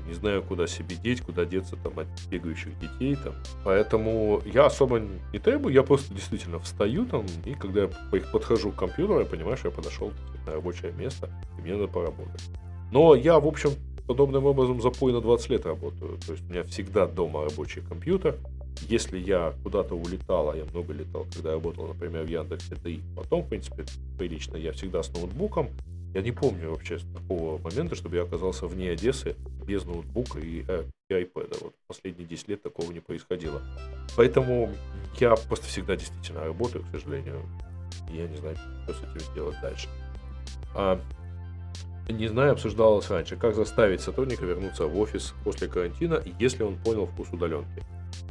не 0.08 0.14
знаю, 0.14 0.44
куда 0.44 0.68
себе 0.68 0.96
деть, 0.96 1.22
куда 1.22 1.46
деться 1.46 1.76
там 1.78 2.00
от 2.00 2.08
бегающих 2.30 2.78
детей 2.80 3.16
там. 3.16 3.34
Поэтому 3.64 4.42
я 4.46 4.66
особо 4.66 5.00
не 5.00 5.40
требую, 5.40 5.74
я 5.74 5.84
просто 5.84 6.14
действительно 6.14 6.60
встаю 6.60 7.06
там, 7.06 7.26
и 7.46 7.54
когда 7.54 7.84
я 7.84 7.90
подхожу 8.32 8.72
к 8.72 8.76
компьютеру, 8.76 9.20
я 9.20 9.26
понимаю, 9.26 9.58
что 9.58 9.70
я 9.70 9.74
подошел 9.74 10.12
на 10.46 10.54
рабочее 10.54 10.92
место, 10.92 11.30
и 11.58 11.62
мне 11.62 11.74
надо 11.74 11.88
поработать. 11.88 12.44
Но 12.92 13.16
я, 13.16 13.40
в 13.40 13.48
общем, 13.48 13.72
подобным 14.06 14.46
образом 14.46 14.82
запой 14.82 15.12
на 15.12 15.22
20 15.22 15.50
лет 15.50 15.66
работаю. 15.66 16.18
То 16.26 16.34
есть 16.34 16.50
у 16.50 16.52
меня 16.52 16.64
всегда 16.64 17.08
дома 17.08 17.44
рабочий 17.44 17.82
компьютер, 17.82 18.38
если 18.82 19.18
я 19.18 19.54
куда-то 19.64 19.96
улетал, 19.96 20.52
а 20.52 20.58
я 20.58 20.64
много 20.66 20.94
летал, 20.94 21.26
когда 21.34 21.50
я 21.50 21.56
работал, 21.56 21.88
например, 21.88 22.24
в 22.24 22.30
Яндексе, 22.30 22.76
да 22.84 22.90
и 22.90 23.00
потом, 23.16 23.44
в 23.44 23.50
принципе, 23.50 23.86
прилично, 24.18 24.56
я 24.58 24.72
всегда 24.72 25.04
с 25.04 25.14
ноутбуком. 25.14 25.70
Я 26.18 26.24
не 26.24 26.32
помню 26.32 26.72
вообще 26.72 26.98
такого 27.14 27.60
момента, 27.60 27.94
чтобы 27.94 28.16
я 28.16 28.24
оказался 28.24 28.66
вне 28.66 28.90
Одессы 28.90 29.36
без 29.68 29.86
ноутбука 29.86 30.40
и, 30.40 30.66
э, 30.68 30.86
и 31.10 31.14
iPad. 31.14 31.56
Вот 31.62 31.76
последние 31.86 32.28
10 32.28 32.48
лет 32.48 32.64
такого 32.64 32.92
не 32.92 33.00
происходило. 33.00 33.62
Поэтому 34.16 34.72
я 35.20 35.36
просто 35.36 35.68
всегда 35.68 35.96
действительно 35.96 36.44
работаю, 36.44 36.84
к 36.84 36.88
сожалению. 36.88 37.44
И 38.12 38.18
я 38.18 38.28
не 38.28 38.36
знаю, 38.38 38.56
что 38.56 38.94
с 38.96 38.98
этим 38.98 39.20
сделать 39.32 39.58
дальше. 39.62 39.90
А, 40.74 41.00
не 42.10 42.28
знаю, 42.28 42.54
обсуждалось 42.54 43.12
раньше, 43.12 43.36
как 43.36 43.54
заставить 43.54 44.02
сотрудника 44.02 44.44
вернуться 44.44 44.88
в 44.88 44.98
офис 44.98 45.36
после 45.44 45.68
карантина, 45.68 46.24
если 46.40 46.64
он 46.64 46.78
понял 46.78 47.06
вкус 47.06 47.28
удаленки. 47.32 47.84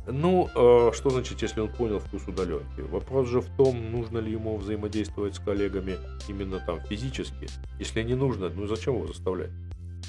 Ну, 0.09 0.49
э, 0.55 0.93
что 0.95 1.11
значит, 1.11 1.43
если 1.43 1.61
он 1.61 1.69
понял 1.69 1.99
вкус 1.99 2.23
удаленки? 2.29 2.81
Вопрос 2.81 3.29
же 3.29 3.41
в 3.41 3.49
том, 3.57 3.91
нужно 3.91 4.19
ли 4.19 4.31
ему 4.31 4.57
взаимодействовать 4.57 5.35
с 5.35 5.39
коллегами 5.41 5.97
именно 6.29 6.61
там 6.65 6.81
физически. 6.83 7.49
Если 7.81 8.03
не 8.03 8.15
нужно, 8.15 8.49
ну 8.49 8.67
зачем 8.69 8.95
его 8.95 9.09
заставлять? 9.09 9.51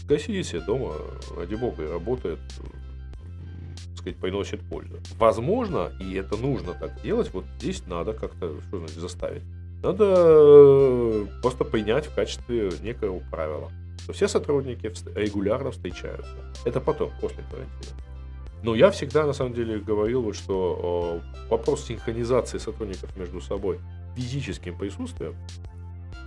Гаси 0.08 0.44
себе 0.44 0.62
дома, 0.62 0.94
ради 1.36 1.56
бога, 1.56 1.84
и 1.84 1.88
работает, 1.88 2.40
так 2.58 3.98
сказать, 3.98 4.18
приносит 4.18 4.62
пользу. 4.62 5.00
Возможно, 5.18 5.92
и 6.00 6.14
это 6.14 6.38
нужно 6.38 6.74
так 6.74 7.02
делать, 7.02 7.34
вот 7.34 7.46
здесь 7.58 7.86
надо 7.88 8.14
как-то, 8.14 8.62
что 8.68 8.78
значит, 8.78 8.98
заставить. 8.98 9.44
Надо 9.82 10.06
э, 10.08 11.26
просто 11.42 11.64
принять 11.66 12.06
в 12.06 12.16
качестве 12.16 12.72
некого 12.84 13.20
правила, 13.32 13.72
что 14.04 14.14
все 14.14 14.28
сотрудники 14.28 14.92
регулярно 15.16 15.72
встречаются. 15.72 16.36
Это 16.66 16.80
потом, 16.82 17.12
после 17.20 17.44
карантина. 17.50 17.96
Но 18.64 18.76
я 18.76 18.92
всегда, 18.92 19.26
на 19.26 19.34
самом 19.34 19.54
деле, 19.54 19.80
говорил, 19.80 20.24
вот, 20.24 20.36
что 20.36 21.22
вопрос 21.50 21.86
синхронизации 21.86 22.58
сотрудников 22.58 23.16
между 23.16 23.40
собой 23.40 23.80
физическим 24.16 24.78
присутствием, 24.78 25.36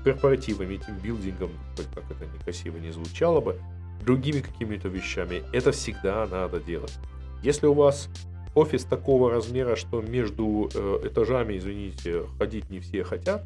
корпоративами, 0.05 0.77
тимбилдингом, 0.77 1.51
как 1.95 2.11
это 2.11 2.25
некрасиво 2.27 2.79
не 2.79 2.91
звучало 2.91 3.41
бы, 3.41 3.61
другими 4.05 4.41
какими-то 4.41 4.89
вещами, 4.89 5.43
это 5.53 5.73
всегда 5.73 6.27
надо 6.27 6.61
делать. 6.61 6.97
Если 7.43 7.67
у 7.67 7.75
вас 7.75 8.09
офис 8.55 8.85
такого 8.85 9.31
размера, 9.31 9.77
что 9.77 10.01
между 10.01 10.71
э, 10.75 11.01
этажами, 11.05 11.59
извините, 11.59 12.25
ходить 12.39 12.71
не 12.71 12.81
все 12.81 13.05
хотят, 13.05 13.45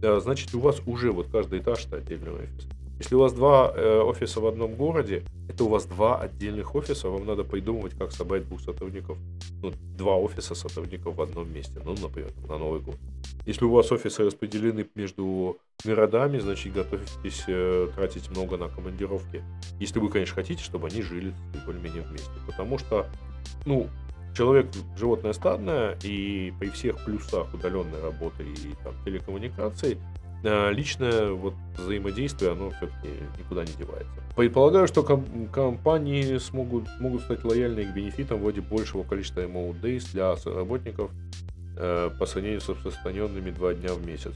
значит 0.00 0.54
у 0.54 0.60
вас 0.60 0.80
уже 0.86 1.12
вот 1.12 1.28
каждый 1.30 1.60
этаж 1.60 1.86
это 1.86 1.96
отдельный 1.96 2.32
офис. 2.32 2.66
Если 2.98 3.14
у 3.16 3.20
вас 3.20 3.32
два 3.32 3.72
э, 3.74 4.00
офиса 4.00 4.40
в 4.40 4.46
одном 4.46 4.74
городе, 4.74 5.24
это 5.48 5.64
у 5.64 5.68
вас 5.68 5.84
два 5.84 6.20
отдельных 6.20 6.74
офиса, 6.74 7.08
вам 7.08 7.26
надо 7.26 7.42
придумывать, 7.42 7.94
как 7.94 8.12
собрать 8.12 8.46
двух 8.46 8.60
сотрудников, 8.60 9.18
ну, 9.62 9.72
два 9.96 10.16
офиса 10.16 10.54
сотрудников 10.54 11.16
в 11.16 11.22
одном 11.22 11.52
месте, 11.52 11.80
ну, 11.84 11.94
например, 12.00 12.30
на 12.48 12.56
Новый 12.56 12.80
год. 12.80 12.96
Если 13.46 13.64
у 13.64 13.72
вас 13.72 13.90
офисы 13.90 14.24
распределены 14.24 14.86
между 14.94 15.58
городами, 15.84 16.38
значит, 16.38 16.72
готовитесь 16.72 17.44
э, 17.48 17.88
тратить 17.94 18.30
много 18.30 18.56
на 18.56 18.68
командировки. 18.68 19.42
Если 19.80 19.98
вы, 19.98 20.08
конечно, 20.08 20.36
хотите, 20.36 20.62
чтобы 20.62 20.88
они 20.88 21.02
жили 21.02 21.34
более-менее 21.66 22.02
вместе. 22.02 22.30
Потому 22.46 22.78
что, 22.78 23.06
ну, 23.66 23.88
человек 24.36 24.68
животное 24.96 25.32
стадное, 25.32 25.98
и 26.02 26.52
при 26.58 26.68
всех 26.70 27.04
плюсах 27.04 27.52
удаленной 27.52 28.00
работы 28.00 28.44
и 28.44 28.74
там, 28.82 28.94
телекоммуникаций, 29.04 29.98
личное 30.44 31.30
вот 31.30 31.54
взаимодействие, 31.76 32.52
оно 32.52 32.70
все-таки 32.70 33.08
никуда 33.38 33.64
не 33.64 33.72
девается. 33.72 34.12
Предполагаю, 34.36 34.86
что 34.86 35.02
ком- 35.02 35.48
компании 35.52 36.38
смогут, 36.38 36.86
могут 37.00 37.22
стать 37.22 37.44
лояльны 37.44 37.84
к 37.84 37.94
бенефитам 37.94 38.40
вроде 38.40 38.60
большего 38.60 39.04
количества 39.04 39.40
remote 39.40 39.80
days 39.80 40.12
для 40.12 40.34
работников 40.54 41.10
э, 41.76 42.10
по 42.18 42.26
сравнению 42.26 42.60
с 42.60 42.68
распространенными 42.68 43.50
два 43.50 43.74
дня 43.74 43.94
в 43.94 44.06
месяц. 44.06 44.32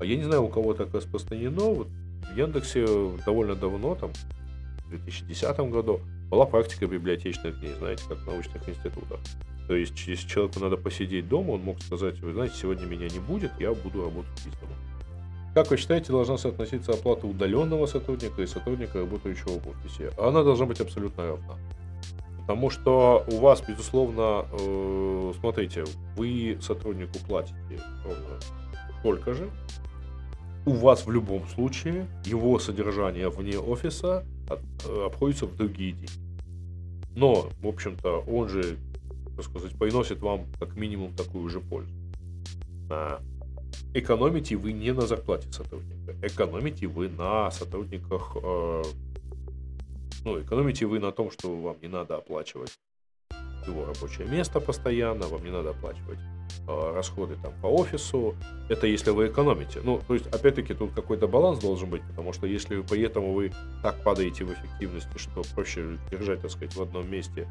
А 0.00 0.04
я 0.04 0.16
не 0.16 0.24
знаю, 0.24 0.44
у 0.44 0.48
кого 0.48 0.72
так 0.72 0.94
распространено. 0.94 1.64
Вот 1.64 1.88
в 2.32 2.36
Яндексе 2.36 2.86
довольно 3.26 3.54
давно, 3.54 3.94
там, 3.96 4.12
в 4.86 4.90
2010 4.90 5.58
году, 5.70 6.00
была 6.30 6.46
практика 6.46 6.86
библиотечных 6.86 7.58
дней, 7.60 7.74
знаете, 7.78 8.04
как 8.08 8.18
в 8.18 8.26
научных 8.26 8.68
институтах. 8.68 9.18
То 9.66 9.74
есть, 9.74 10.06
если 10.06 10.26
человеку 10.26 10.60
надо 10.60 10.76
посидеть 10.76 11.28
дома, 11.28 11.52
он 11.52 11.62
мог 11.62 11.80
сказать, 11.82 12.18
вы 12.20 12.32
знаете, 12.32 12.54
сегодня 12.56 12.86
меня 12.86 13.08
не 13.08 13.18
будет, 13.18 13.52
я 13.58 13.72
буду 13.72 14.04
работать 14.04 14.38
из 14.40 14.52
дома. 14.58 14.72
Как 15.60 15.70
вы 15.70 15.76
считаете, 15.76 16.12
должна 16.12 16.38
соотноситься 16.38 16.92
оплата 16.92 17.26
удаленного 17.26 17.84
сотрудника 17.84 18.40
и 18.40 18.46
сотрудника, 18.46 19.00
работающего 19.00 19.60
в 19.60 19.68
офисе? 19.68 20.10
Она 20.16 20.42
должна 20.42 20.64
быть 20.64 20.80
абсолютно 20.80 21.26
равна. 21.26 21.58
Потому 22.40 22.70
что 22.70 23.26
у 23.30 23.36
вас, 23.36 23.62
безусловно, 23.68 24.46
э, 24.52 25.32
смотрите, 25.38 25.84
вы 26.16 26.56
сотруднику 26.62 27.18
платите 27.28 27.82
ровно 28.04 28.40
столько 29.00 29.34
же. 29.34 29.50
У 30.64 30.70
вас 30.70 31.04
в 31.04 31.10
любом 31.10 31.46
случае 31.48 32.06
его 32.24 32.58
содержание 32.58 33.28
вне 33.28 33.58
офиса 33.58 34.24
Э, 34.50 35.06
обходится 35.06 35.46
в 35.46 35.56
другие 35.56 35.92
деньги. 35.92 36.12
Но, 37.14 37.48
в 37.60 37.66
общем-то, 37.66 38.24
он 38.26 38.48
же, 38.48 38.78
так 39.36 39.44
сказать, 39.44 39.72
приносит 39.78 40.20
вам 40.20 40.46
как 40.58 40.76
минимум 40.76 41.14
такую 41.14 41.48
же 41.48 41.60
пользу. 41.60 41.92
А 42.88 43.20
экономите 43.94 44.56
вы 44.56 44.72
не 44.72 44.92
на 44.92 45.06
зарплате 45.06 45.50
сотрудника, 45.52 46.14
экономите 46.22 46.86
вы 46.86 47.08
на 47.08 47.50
сотрудниках, 47.50 48.36
э, 48.42 48.82
ну, 50.24 50.40
экономите 50.40 50.86
вы 50.86 50.98
на 50.98 51.12
том, 51.12 51.30
что 51.30 51.54
вам 51.56 51.76
не 51.82 51.88
надо 51.88 52.16
оплачивать 52.16 52.78
его 53.66 53.84
рабочее 53.84 54.26
место 54.26 54.60
постоянно, 54.60 55.26
вам 55.26 55.44
не 55.44 55.50
надо 55.50 55.70
оплачивать 55.70 56.18
э, 56.66 56.92
расходы 56.94 57.36
там 57.42 57.52
по 57.60 57.66
офису. 57.66 58.34
Это 58.68 58.86
если 58.86 59.10
вы 59.10 59.28
экономите. 59.28 59.80
Ну, 59.82 60.00
то 60.06 60.14
есть, 60.14 60.26
опять-таки, 60.28 60.74
тут 60.74 60.92
какой-то 60.92 61.28
баланс 61.28 61.58
должен 61.58 61.90
быть, 61.90 62.02
потому 62.02 62.32
что 62.32 62.46
если 62.46 62.80
при 62.82 63.02
этом 63.02 63.32
вы 63.32 63.52
так 63.82 64.02
падаете 64.02 64.44
в 64.44 64.52
эффективности, 64.52 65.16
что 65.16 65.42
проще 65.54 65.98
держать, 66.10 66.40
так 66.42 66.50
сказать, 66.50 66.74
в 66.74 66.82
одном 66.82 67.10
месте 67.10 67.48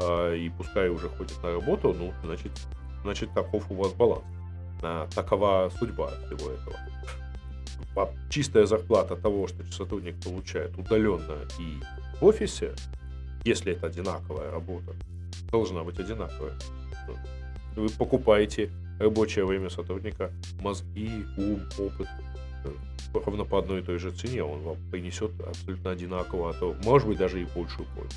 э, 0.00 0.36
и 0.36 0.50
пускай 0.50 0.88
уже 0.88 1.08
ходит 1.08 1.42
на 1.42 1.52
работу, 1.52 1.94
ну, 1.98 2.12
значит, 2.24 2.52
значит 3.02 3.32
таков 3.34 3.70
у 3.70 3.74
вас 3.74 3.92
баланс. 3.92 4.24
Такова 5.14 5.70
судьба 5.78 6.10
всего 6.26 6.50
этого. 6.50 6.76
Чистая 8.30 8.66
зарплата 8.66 9.16
того, 9.16 9.46
что 9.46 9.64
сотрудник 9.70 10.20
получает 10.22 10.76
удаленно 10.76 11.38
и 11.58 11.80
в 12.20 12.24
офисе, 12.24 12.74
если 13.44 13.72
это 13.72 13.86
одинаковая 13.86 14.50
работа, 14.50 14.94
должна 15.50 15.84
быть 15.84 15.98
одинаковая. 15.98 16.54
Вы 17.76 17.88
покупаете 17.90 18.70
рабочее 18.98 19.44
время 19.44 19.70
сотрудника, 19.70 20.30
мозги, 20.60 21.24
ум, 21.36 21.60
опыт, 21.78 22.08
э, 22.64 22.70
ровно 23.14 23.44
по 23.44 23.58
одной 23.58 23.80
и 23.80 23.82
той 23.82 23.98
же 23.98 24.10
цене, 24.10 24.42
он 24.42 24.60
вам 24.62 24.76
принесет 24.90 25.32
абсолютно 25.40 25.90
одинаково, 25.90 26.50
а 26.50 26.52
то, 26.54 26.76
может 26.84 27.08
быть, 27.08 27.18
даже 27.18 27.40
и 27.40 27.44
большую 27.44 27.86
пользу. 27.96 28.16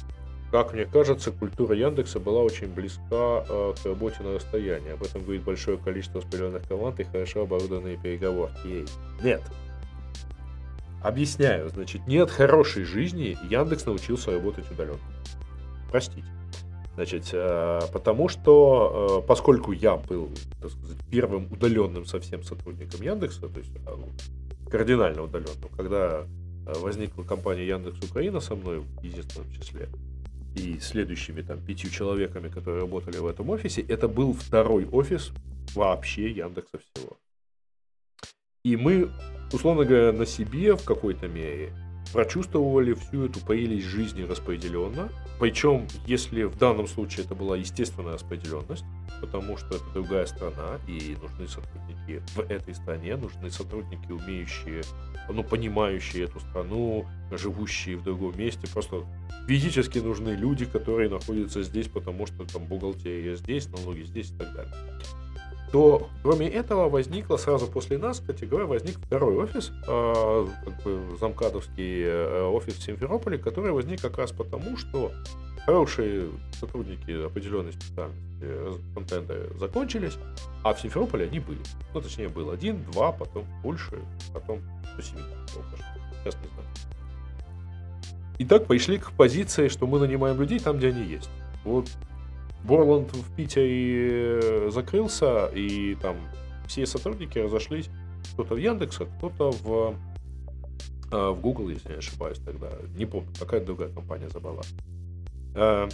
Как 0.52 0.74
мне 0.74 0.86
кажется, 0.86 1.32
культура 1.32 1.76
Яндекса 1.76 2.20
была 2.20 2.42
очень 2.42 2.68
близка 2.68 3.44
э, 3.48 3.74
к 3.82 3.86
работе 3.86 4.24
на 4.24 4.36
расстоянии. 4.36 4.92
Об 4.94 5.04
этом 5.04 5.24
говорит 5.24 5.44
большое 5.44 5.78
количество 5.78 6.22
распределенных 6.22 6.68
команд 6.68 7.00
и 7.00 7.04
хорошо 7.04 7.42
оборудованные 7.44 7.98
переговорки. 7.98 8.66
Ей. 8.66 8.86
Нет. 9.24 9.42
Объясняю, 11.02 11.70
значит, 11.70 12.08
нет 12.08 12.32
хорошей 12.32 12.84
жизни, 12.84 13.38
Яндекс 13.48 13.86
научился 13.86 14.32
работать 14.32 14.70
удаленно. 14.72 14.98
Простите. 15.92 16.26
Значит, 16.96 17.30
э, 17.34 17.82
потому 17.92 18.30
что, 18.30 19.22
э, 19.22 19.28
поскольку 19.28 19.74
я 19.74 19.98
был, 19.98 20.30
так 20.62 20.72
сказать, 20.72 20.98
первым 21.12 21.52
удаленным 21.52 22.06
совсем 22.06 22.42
сотрудником 22.42 23.02
Яндекса, 23.02 23.50
то 23.50 23.60
есть 23.60 23.72
а, 23.86 23.98
ну, 23.98 24.08
кардинально 24.70 25.24
удаленным, 25.24 25.70
когда 25.76 26.22
э, 26.22 26.74
возникла 26.80 27.24
компания 27.24 27.68
Яндекс 27.68 28.00
Украина 28.10 28.40
со 28.40 28.56
мной 28.56 28.80
в 28.80 29.04
единственном 29.04 29.52
числе, 29.52 29.90
и 30.56 30.80
следующими 30.80 31.42
там 31.42 31.60
пятью 31.64 31.90
человеками, 31.90 32.50
которые 32.50 32.82
работали 32.82 33.18
в 33.18 33.28
этом 33.28 33.50
офисе, 33.50 33.82
это 33.82 34.08
был 34.08 34.34
второй 34.34 34.86
офис 34.86 35.32
вообще 35.76 36.32
Яндекса 36.32 36.80
всего. 36.80 37.18
И 38.64 38.78
мы, 38.78 39.12
условно 39.54 39.86
говоря, 39.86 40.12
на 40.12 40.26
себе 40.26 40.76
в 40.76 40.84
какой-то 40.84 41.28
мере 41.28 41.74
прочувствовали 42.16 42.94
всю 42.94 43.26
эту 43.26 43.42
прелесть 43.42 43.88
жизни 43.88 44.24
распределенно. 44.24 45.10
Причем, 45.38 45.86
если 46.08 46.44
в 46.44 46.58
данном 46.58 46.88
случае 46.88 47.26
это 47.26 47.36
была 47.36 47.58
естественная 47.58 48.14
распределенность, 48.14 48.86
потому 49.20 49.58
что 49.58 49.76
это 49.76 49.84
другая 49.94 50.26
страна, 50.26 50.80
и 50.88 51.18
нужны 51.22 51.46
сотрудники 51.46 52.24
в 52.34 52.40
этой 52.40 52.74
стране, 52.74 53.18
нужны 53.18 53.52
сотрудники, 53.52 54.10
умеющие, 54.10 54.82
ну, 55.28 55.44
понимающие 55.44 56.24
эту 56.24 56.40
страну, 56.40 57.06
живущие 57.32 57.98
в 57.98 58.04
другом 58.04 58.38
месте. 58.38 58.66
Просто 58.72 59.04
физически 59.46 60.00
нужны 60.00 60.30
люди, 60.30 60.64
которые 60.64 61.10
находятся 61.10 61.64
здесь, 61.64 61.90
потому 61.90 62.28
что 62.28 62.46
там 62.46 62.64
бухгалтерия 62.64 63.36
здесь, 63.36 63.68
налоги 63.68 64.04
здесь 64.04 64.32
и 64.32 64.38
так 64.38 64.54
далее 64.54 64.74
то 65.76 66.08
кроме 66.24 66.48
этого 66.48 66.88
возникло 66.88 67.36
сразу 67.36 67.68
после 67.68 67.98
нас, 67.98 68.22
кстати 68.22 68.46
говоря, 68.46 68.66
возник 68.66 68.98
второй 68.98 69.36
офис, 69.36 69.74
э, 69.86 70.48
как 70.64 70.84
бы 70.84 71.18
замкадовский 71.20 72.02
э, 72.02 72.44
офис 72.44 72.76
в 72.76 72.82
Симферополе, 72.82 73.38
который 73.38 73.74
возник 73.74 74.00
как 74.00 74.18
раз 74.18 74.32
потому, 74.32 74.78
что 74.78 75.12
хорошие 75.66 76.30
сотрудники 76.58 77.26
определенной 77.26 77.74
специальности 77.74 78.24
э, 78.40 78.74
контента 78.94 79.36
закончились, 79.60 80.18
а 80.64 80.74
в 80.74 80.80
Симферополе 80.80 81.26
они 81.26 81.42
были. 81.42 81.60
Ну, 81.94 82.00
точнее, 82.00 82.30
был 82.30 82.52
один, 82.52 82.82
два, 82.94 83.12
потом 83.12 83.44
больше, 83.62 84.00
потом 84.34 84.62
170. 84.94 85.28
Сейчас 86.24 86.36
не 86.36 86.48
знаю. 86.54 86.70
И 88.38 88.46
так 88.46 88.66
пришли 88.66 88.98
к 88.98 89.12
позиции, 89.12 89.68
что 89.68 89.88
мы 89.88 90.00
нанимаем 90.00 90.40
людей 90.40 90.60
там, 90.60 90.78
где 90.78 90.88
они 90.88 91.04
есть. 91.04 91.30
Вот 91.66 91.90
Борланд 92.66 93.14
в 93.14 93.36
Питере 93.36 94.40
э, 94.42 94.70
закрылся, 94.72 95.46
и 95.54 95.96
там 96.02 96.18
все 96.68 96.86
сотрудники 96.86 97.38
разошлись. 97.38 97.90
Кто-то 98.34 98.56
в 98.56 98.58
Яндексе, 98.58 99.06
кто-то 99.18 99.52
в, 99.52 99.96
э, 101.12 101.30
в 101.30 101.40
Google, 101.42 101.70
если 101.70 101.90
не 101.90 102.00
ошибаюсь 102.00 102.40
тогда. 102.40 102.70
Не 102.98 103.06
помню, 103.06 103.30
какая-то 103.40 103.68
другая 103.68 103.90
компания 103.90 104.30
забрала. 104.30 104.64
Э, 105.54 105.88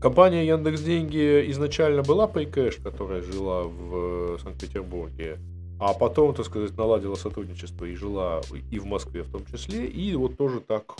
компания 0.00 0.46
Яндекс 0.46 0.80
Деньги 0.80 1.50
изначально 1.50 2.02
была 2.02 2.26
PayCash, 2.26 2.82
которая 2.82 3.20
жила 3.20 3.64
в 3.64 4.38
Санкт-Петербурге, 4.38 5.38
а 5.78 5.92
потом, 5.92 6.34
так 6.34 6.46
сказать, 6.46 6.74
наладила 6.78 7.16
сотрудничество 7.16 7.84
и 7.84 7.94
жила 7.94 8.40
и 8.70 8.78
в 8.78 8.86
Москве 8.86 9.24
в 9.24 9.30
том 9.30 9.44
числе, 9.44 9.86
и 9.86 10.16
вот 10.16 10.38
тоже 10.38 10.60
так, 10.60 10.94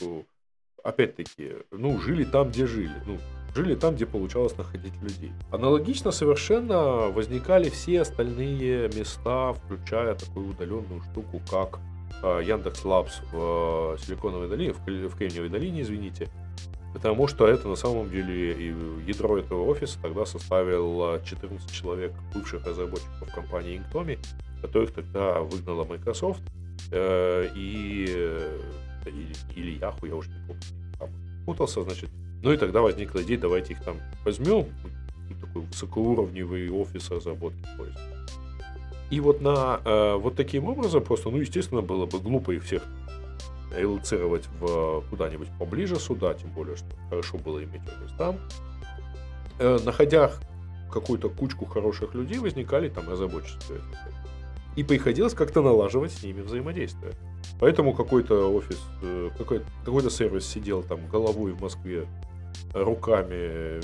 опять-таки, 0.85 1.53
ну, 1.71 1.99
жили 1.99 2.25
там, 2.25 2.51
где 2.51 2.67
жили. 2.67 2.93
Ну, 3.07 3.17
жили 3.57 3.75
там, 3.75 3.95
где 3.95 4.07
получалось 4.07 4.57
находить 4.57 4.93
людей. 5.03 5.33
Аналогично 5.51 6.13
совершенно 6.13 7.09
возникали 7.09 7.71
все 7.71 8.03
остальные 8.03 8.91
места, 8.95 9.55
включая 9.55 10.15
такую 10.15 10.51
удаленную 10.51 11.01
штуку, 11.11 11.41
как 11.51 11.81
а, 12.23 12.41
Яндекс 12.41 12.85
Лабс 12.85 13.21
в 13.33 13.95
э, 13.95 13.99
Силиконовой 13.99 14.49
долине, 14.49 14.73
в 14.73 15.17
Кремниевой 15.17 15.49
долине, 15.49 15.83
извините, 15.83 16.29
потому 16.93 17.29
что 17.29 17.47
это 17.47 17.67
на 17.69 17.77
самом 17.77 18.11
деле 18.11 18.75
ядро 19.07 19.39
этого 19.39 19.65
офиса 19.65 19.99
тогда 20.03 20.27
составил 20.27 21.19
14 21.25 21.71
человек 21.71 22.13
бывших 22.35 22.67
разработчиков 22.67 23.35
компании 23.35 23.81
Inktomi, 23.81 24.19
которых 24.61 24.93
тогда 24.93 25.41
выгнала 25.41 25.85
Microsoft 25.85 26.43
э, 26.93 27.49
и 27.55 28.07
э, 28.09 28.61
или, 29.07 29.35
или 29.55 29.81
Yahoo, 29.81 30.09
я 30.09 30.15
уже 30.15 30.31
не 30.31 30.47
помню, 30.47 30.63
там 30.99 31.11
путался, 31.47 31.83
значит, 31.83 32.11
ну 32.43 32.53
и 32.53 32.57
тогда 32.57 32.81
возникла 32.81 33.23
идея, 33.23 33.39
давайте 33.39 33.73
их 33.73 33.83
там 33.83 33.97
возьмем, 34.25 34.67
такой 35.41 35.63
высокоуровневый 35.63 36.71
офис 36.71 37.11
разработки 37.11 37.67
поиска. 37.77 38.01
И 39.11 39.21
вот 39.21 39.41
на 39.41 39.81
э, 39.85 40.15
вот 40.17 40.35
таким 40.35 40.67
образом 40.67 41.03
просто, 41.03 41.31
ну, 41.31 41.39
естественно, 41.39 41.81
было 41.81 42.07
бы 42.07 42.19
глупо 42.19 42.53
их 42.53 42.65
всех 42.65 42.83
релацировать 43.77 44.49
в 44.61 45.05
куда-нибудь 45.11 45.49
поближе 45.59 45.97
сюда, 45.97 46.35
тем 46.35 46.51
более, 46.51 46.77
что 46.77 46.87
хорошо 47.11 47.39
было 47.39 47.63
иметь 47.63 47.83
офис 47.83 48.17
там. 48.19 48.37
Э, 49.59 49.79
находя 49.85 50.33
какую-то 50.91 51.29
кучку 51.29 51.67
хороших 51.67 52.15
людей, 52.15 52.39
возникали 52.39 52.89
там 52.89 53.09
разработческие 53.09 53.79
офисы. 53.79 54.15
И 54.77 54.83
приходилось 54.83 55.35
как-то 55.35 55.63
налаживать 55.63 56.13
с 56.13 56.23
ними 56.23 56.43
взаимодействие. 56.43 57.13
Поэтому 57.61 57.95
какой-то 57.95 58.53
офис, 58.53 58.79
э, 59.03 59.31
какой-то, 59.39 59.65
какой-то 59.85 60.11
сервис 60.11 60.47
сидел 60.47 60.83
там 60.83 61.07
головой 61.09 61.53
в 61.53 61.61
Москве, 61.61 62.07
руками 62.73 63.81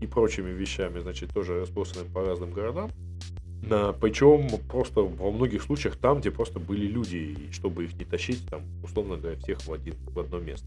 и 0.00 0.06
прочими 0.06 0.50
вещами, 0.50 1.00
значит, 1.00 1.30
тоже 1.32 1.60
разбросанными 1.60 2.12
по 2.12 2.24
разным 2.24 2.52
городам. 2.52 2.90
На, 3.62 3.92
причем 3.92 4.48
просто 4.68 5.02
во 5.02 5.30
многих 5.30 5.62
случаях 5.62 5.96
там, 5.96 6.20
где 6.20 6.30
просто 6.30 6.58
были 6.58 6.86
люди, 6.86 7.16
и 7.16 7.52
чтобы 7.52 7.84
их 7.84 7.94
не 7.94 8.04
тащить, 8.04 8.48
там, 8.48 8.62
условно 8.82 9.16
говоря, 9.16 9.38
всех 9.38 9.64
в, 9.64 9.72
один, 9.72 9.94
в 10.06 10.18
одно 10.18 10.40
место. 10.40 10.66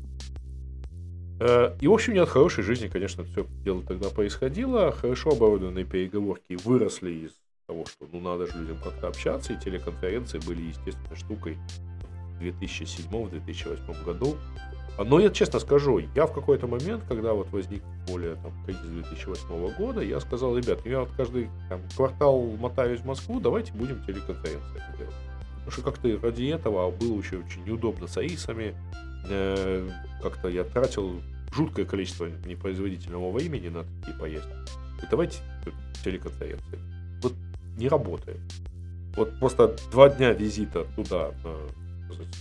Э, 1.40 1.76
и, 1.82 1.88
в 1.88 1.94
общем, 1.94 2.14
не 2.14 2.20
от 2.20 2.30
хорошей 2.30 2.64
жизни, 2.64 2.88
конечно, 2.88 3.26
все 3.26 3.46
дело 3.64 3.84
тогда 3.84 4.10
происходило. 4.10 4.92
Хорошо 4.92 5.32
оборудованные 5.32 5.84
переговорки 5.84 6.58
выросли 6.64 7.12
из 7.12 7.32
того, 7.68 7.86
что 7.86 8.08
ну 8.12 8.22
надо 8.22 8.48
же 8.48 8.58
людям 8.58 8.78
как-то 8.84 9.08
общаться, 9.08 9.54
и 9.54 9.60
телеконференции 9.60 10.40
были 10.40 10.62
естественной 10.62 11.16
штукой 11.16 11.58
в 12.40 12.42
2007-2008 12.42 14.06
году. 14.06 14.38
Но 14.98 15.20
я 15.20 15.30
честно 15.30 15.60
скажу, 15.60 16.00
я 16.16 16.26
в 16.26 16.34
какой-то 16.34 16.68
момент, 16.68 17.04
когда 17.08 17.34
вот 17.34 17.50
возник 17.52 17.84
более 18.08 18.36
там, 18.36 18.54
кризис 18.66 18.82
2008 18.82 19.76
года, 19.76 20.02
я 20.02 20.20
сказал, 20.22 20.58
ребят, 20.58 20.86
я 20.86 21.02
вот 21.02 21.10
каждый 21.18 21.50
там, 21.68 21.82
квартал 21.96 22.42
мотаюсь 22.60 23.02
в 23.02 23.06
Москву, 23.06 23.40
давайте 23.42 23.74
будем 23.74 24.04
телеконференции 24.06 24.82
делать. 24.98 25.16
Потому 25.66 25.72
что 25.72 25.82
как-то 25.82 26.20
ради 26.22 26.44
этого 26.46 26.92
было 26.92 27.18
еще 27.18 27.40
очень 27.40 27.66
неудобно 27.66 28.08
с 28.08 28.18
АИСами. 28.18 28.76
Э, 29.30 29.90
как-то 30.22 30.48
я 30.48 30.64
тратил 30.64 31.20
жуткое 31.52 31.86
количество 31.86 32.28
непроизводительного 32.46 33.32
времени 33.32 33.70
на 33.70 33.84
такие 33.84 34.18
поездки. 34.18 34.54
И 35.02 35.08
давайте 35.10 35.40
телеконференции. 36.04 36.80
Вот 37.22 37.34
не 37.78 37.90
работает. 37.90 38.40
Вот 39.18 39.40
просто 39.40 39.76
два 39.92 40.10
дня 40.10 40.32
визита 40.32 40.86
туда 40.96 41.32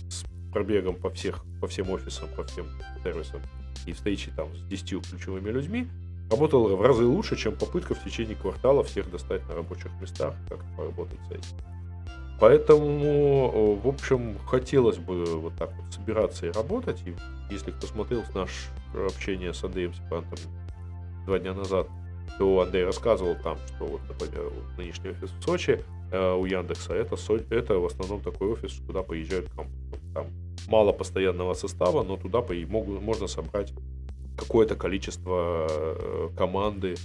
с 0.09 0.23
пробегом 0.55 0.95
по, 0.95 1.09
всех, 1.09 1.43
по 1.59 1.67
всем 1.67 1.89
офисам, 1.89 2.29
по 2.37 2.43
всем 2.45 2.65
сервисам 3.03 3.41
и 3.85 3.91
встречи 3.91 4.31
там 4.37 4.47
с 4.55 4.61
10 4.69 5.05
ключевыми 5.05 5.49
людьми 5.49 5.89
работало 6.31 6.73
в 6.77 6.81
разы 6.81 7.03
лучше, 7.03 7.35
чем 7.35 7.55
попытка 7.57 7.93
в 7.93 8.01
течение 8.01 8.37
квартала 8.37 8.81
всех 8.81 9.11
достать 9.11 9.45
на 9.49 9.55
рабочих 9.55 9.91
местах, 9.99 10.33
как 10.47 10.59
поработать 10.77 11.19
с 11.27 11.31
этим. 11.31 11.57
Поэтому, 12.39 13.75
в 13.75 13.85
общем, 13.85 14.37
хотелось 14.47 14.97
бы 14.97 15.25
вот 15.25 15.55
так 15.59 15.73
вот 15.75 15.93
собираться 15.93 16.47
и 16.47 16.51
работать. 16.51 17.01
И 17.05 17.13
если 17.51 17.71
кто 17.71 17.87
смотрел 17.87 18.23
наше 18.33 18.69
общение 18.93 19.53
с 19.53 19.61
Андреем 19.61 19.93
Сипантом 19.93 20.39
два 21.25 21.37
дня 21.37 21.53
назад, 21.53 21.89
то 22.37 22.61
Андрей 22.61 22.85
рассказывал 22.85 23.35
там, 23.43 23.57
что 23.67 23.85
вот, 23.85 24.01
например, 24.07 24.53
нынешний 24.77 25.09
офис 25.09 25.31
в 25.31 25.43
Сочи 25.43 25.83
э, 26.11 26.33
у 26.33 26.45
Яндекса, 26.45 26.93
это, 26.93 27.17
это 27.49 27.79
в 27.79 27.85
основном 27.85 28.21
такой 28.21 28.53
офис, 28.53 28.81
куда 28.87 29.03
поезжают 29.03 29.49
кампусы. 29.49 30.01
Там 30.13 30.27
мало 30.67 30.91
постоянного 30.91 31.53
состава, 31.53 32.03
но 32.03 32.17
туда 32.17 32.43
могут, 32.67 33.01
можно 33.01 33.27
собрать 33.27 33.73
какое-то 34.37 34.75
количество 34.75 35.67
э, 35.69 36.29
команды 36.37 36.95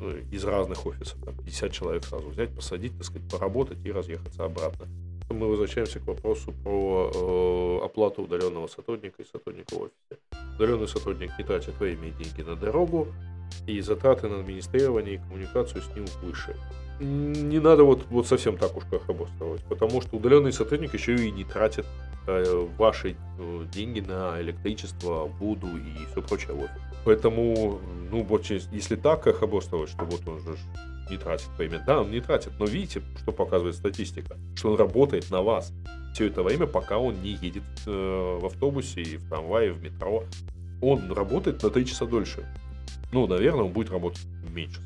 э, 0.00 0.22
из 0.30 0.44
разных 0.44 0.86
офисов, 0.86 1.18
там 1.24 1.36
50 1.36 1.72
человек 1.72 2.04
сразу 2.04 2.28
взять, 2.28 2.54
посадить, 2.54 2.92
так 2.96 3.04
сказать, 3.04 3.28
поработать 3.30 3.78
и 3.84 3.92
разъехаться 3.92 4.44
обратно. 4.44 4.86
Мы 5.28 5.48
возвращаемся 5.48 5.98
к 5.98 6.06
вопросу 6.06 6.52
про 6.62 7.10
э, 7.12 7.84
оплату 7.84 8.22
удаленного 8.22 8.68
сотрудника 8.68 9.22
и 9.22 9.26
сотрудника 9.26 9.74
в 9.74 9.82
офисе. 9.82 10.20
Удаленный 10.54 10.88
сотрудник 10.88 11.32
не 11.38 11.44
тратит 11.44 11.78
время 11.80 12.08
и 12.08 12.12
деньги 12.12 12.42
на 12.42 12.54
дорогу, 12.54 13.08
и 13.66 13.80
затраты 13.80 14.28
на 14.28 14.40
администрирование 14.40 15.14
и 15.14 15.18
коммуникацию 15.18 15.82
с 15.82 15.88
ним 15.94 16.06
выше. 16.22 16.56
Не 17.00 17.58
надо 17.58 17.84
вот, 17.84 18.06
вот 18.10 18.26
совсем 18.26 18.56
так 18.56 18.76
уж 18.76 18.84
как 18.90 19.08
обосновывать, 19.08 19.62
потому 19.64 20.00
что 20.00 20.16
удаленный 20.16 20.52
сотрудник 20.52 20.94
еще 20.94 21.14
и 21.14 21.30
не 21.30 21.44
тратит 21.44 21.86
Э, 22.28 22.66
ваши 22.76 23.14
э, 23.38 23.64
деньги 23.72 24.00
на 24.00 24.40
электричество, 24.40 25.26
воду 25.26 25.68
и 25.76 26.10
все 26.10 26.22
прочее. 26.22 26.54
Вот. 26.54 26.70
Поэтому, 27.04 27.80
ну, 28.10 28.24
вот 28.24 28.44
если 28.46 28.96
так 28.96 29.22
как 29.22 29.44
обосновать, 29.44 29.90
что 29.90 30.04
вот 30.04 30.26
он 30.26 30.40
же 30.40 30.58
не 31.08 31.18
тратит 31.18 31.48
время, 31.56 31.84
да, 31.86 32.00
он 32.00 32.10
не 32.10 32.20
тратит, 32.20 32.50
но 32.58 32.64
видите, 32.64 33.00
что 33.22 33.30
показывает 33.30 33.76
статистика, 33.76 34.36
что 34.56 34.72
он 34.72 34.76
работает 34.76 35.30
на 35.30 35.40
вас 35.40 35.72
все 36.14 36.26
это 36.26 36.42
время, 36.42 36.66
пока 36.66 36.98
он 36.98 37.22
не 37.22 37.30
едет 37.30 37.62
э, 37.86 38.38
в 38.40 38.44
автобусе, 38.44 39.02
и 39.02 39.16
в 39.18 39.28
трамвае, 39.28 39.72
в 39.72 39.80
метро. 39.80 40.24
Он 40.82 41.12
работает 41.12 41.62
на 41.62 41.70
3 41.70 41.86
часа 41.86 42.06
дольше. 42.06 42.44
Ну, 43.12 43.28
наверное, 43.28 43.66
он 43.66 43.72
будет 43.72 43.90
работать 43.90 44.26
меньше 44.52 44.80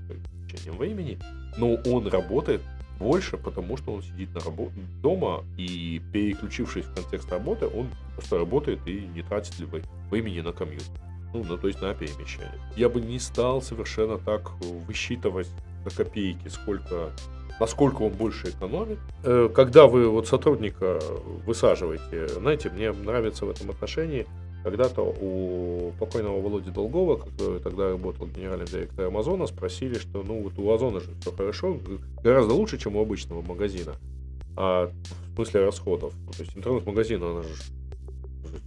с 0.55 0.67
времени, 0.67 1.19
но 1.57 1.75
он 1.75 2.07
работает 2.09 2.61
больше, 2.99 3.39
потому 3.39 3.77
что 3.77 3.95
он 3.95 4.03
сидит 4.03 4.35
на 4.35 4.41
работе 4.41 4.75
дома 5.03 5.45
и 5.57 6.03
переключившись 6.13 6.85
в 6.85 6.95
контекст 6.95 7.31
работы, 7.33 7.67
он 7.67 7.89
просто 8.15 8.39
работает 8.39 8.81
и 8.87 9.01
не 9.15 9.23
тратит 9.23 9.59
ли 9.59 9.67
времени 10.11 10.41
на 10.41 10.53
комьют. 10.53 10.85
Ну, 11.33 11.45
ну, 11.45 11.57
то 11.57 11.69
есть 11.69 11.81
на 11.81 11.95
перемещение. 11.95 12.61
Я 12.77 12.89
бы 12.89 13.01
не 13.01 13.19
стал 13.19 13.63
совершенно 13.63 14.19
так 14.19 14.51
высчитывать 14.87 15.49
на 15.85 15.91
копейки, 15.91 16.49
сколько 16.49 17.11
насколько 17.61 18.03
он 18.03 18.13
больше 18.13 18.49
экономит. 18.49 18.99
Э, 19.23 19.49
когда 19.55 19.87
вы 19.87 20.09
вот 20.09 20.27
сотрудника 20.27 20.99
высаживаете, 21.47 22.27
знаете, 22.29 22.71
мне 22.71 22.91
нравится 22.91 23.45
в 23.45 23.51
этом 23.51 23.71
отношении 23.71 24.27
когда-то 24.63 25.03
у 25.03 25.93
покойного 25.99 26.41
Володи 26.41 26.71
Долгова, 26.71 27.17
который 27.17 27.61
тогда 27.61 27.91
работал 27.91 28.27
генеральным 28.27 28.67
директором 28.67 29.15
Амазона, 29.15 29.47
спросили, 29.47 29.95
что 29.95 30.23
ну 30.23 30.43
вот 30.43 30.59
у 30.59 30.71
Озона 30.71 31.01
же 31.01 31.11
все 31.21 31.33
хорошо, 31.33 31.79
гораздо 32.23 32.55
лучше, 32.55 32.79
чем 32.79 32.97
у 32.97 33.03
обычного 33.03 33.43
магазина. 33.43 33.95
А 34.57 34.91
в 35.31 35.35
смысле 35.35 35.65
расходов. 35.65 36.13
То 36.37 36.43
есть 36.43 36.57
интернет-магазин, 36.57 37.23
она 37.23 37.43
же 37.43 37.55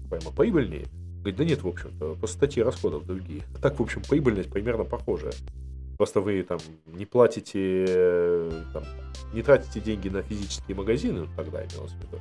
прямо 0.10 0.32
прибыльнее. 0.36 0.86
Говорит, 1.20 1.36
да 1.38 1.46
нет, 1.46 1.64
в 1.64 1.68
общем-то, 1.68 2.16
по 2.16 2.28
статьи 2.28 2.62
расходов 2.64 3.06
другие. 3.06 3.44
Так, 3.62 3.80
в 3.80 3.84
общем, 3.84 4.02
прибыльность 4.02 4.50
примерно 4.50 4.84
похожая. 4.84 5.34
Просто 5.98 6.20
вы 6.22 6.42
там 6.44 6.60
не 6.88 7.06
платите, 7.06 8.50
там, 8.74 8.84
не 9.34 9.42
тратите 9.42 9.80
деньги 9.80 10.10
на 10.10 10.22
физические 10.24 10.76
магазины, 10.76 11.28
тогда 11.36 11.64
имелось 11.64 11.92
в 11.92 11.98
виду, 12.00 12.20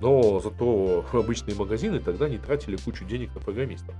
но 0.00 0.40
зато 0.40 1.04
обычные 1.12 1.56
магазины 1.56 2.00
тогда 2.00 2.28
не 2.28 2.38
тратили 2.38 2.76
кучу 2.76 3.04
денег 3.04 3.34
на 3.34 3.40
программистов. 3.40 3.94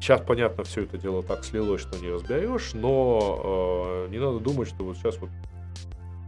Сейчас, 0.00 0.22
понятно, 0.26 0.64
все 0.64 0.84
это 0.84 0.96
дело 0.96 1.22
так 1.22 1.44
слилось, 1.44 1.82
что 1.82 1.98
не 1.98 2.10
разберешь, 2.10 2.72
но 2.72 4.06
э, 4.06 4.10
не 4.10 4.18
надо 4.18 4.40
думать, 4.40 4.68
что 4.68 4.82
вот 4.82 4.96
сейчас 4.96 5.18
вот 5.18 5.28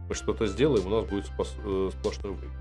мы 0.07 0.13
что-то 0.13 0.45
сделаем, 0.45 0.85
у 0.85 0.89
нас 0.89 1.09
будет 1.09 1.25
спас, 1.25 1.55
э, 1.65 1.89
сплошной 1.91 2.33
выигрыш. 2.33 2.51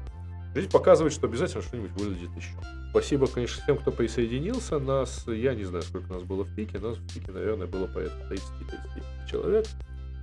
Жизнь 0.55 0.71
показывает, 0.71 1.13
что 1.13 1.27
обязательно 1.27 1.63
что-нибудь 1.63 1.93
вылезет 1.93 2.31
еще. 2.37 2.55
Спасибо, 2.91 3.27
конечно, 3.27 3.63
всем, 3.63 3.79
кто 3.79 3.91
присоединился. 3.91 4.79
Нас, 4.79 5.27
я 5.27 5.55
не 5.55 5.65
знаю, 5.65 5.83
сколько 5.83 6.13
нас 6.13 6.23
было 6.23 6.45
в 6.45 6.55
пике, 6.55 6.79
нас 6.79 6.99
в 6.99 7.15
пике, 7.15 7.33
наверное, 7.33 7.67
было 7.67 7.87
порядка 7.87 8.23
30-30 8.31 9.31
человек. 9.31 9.67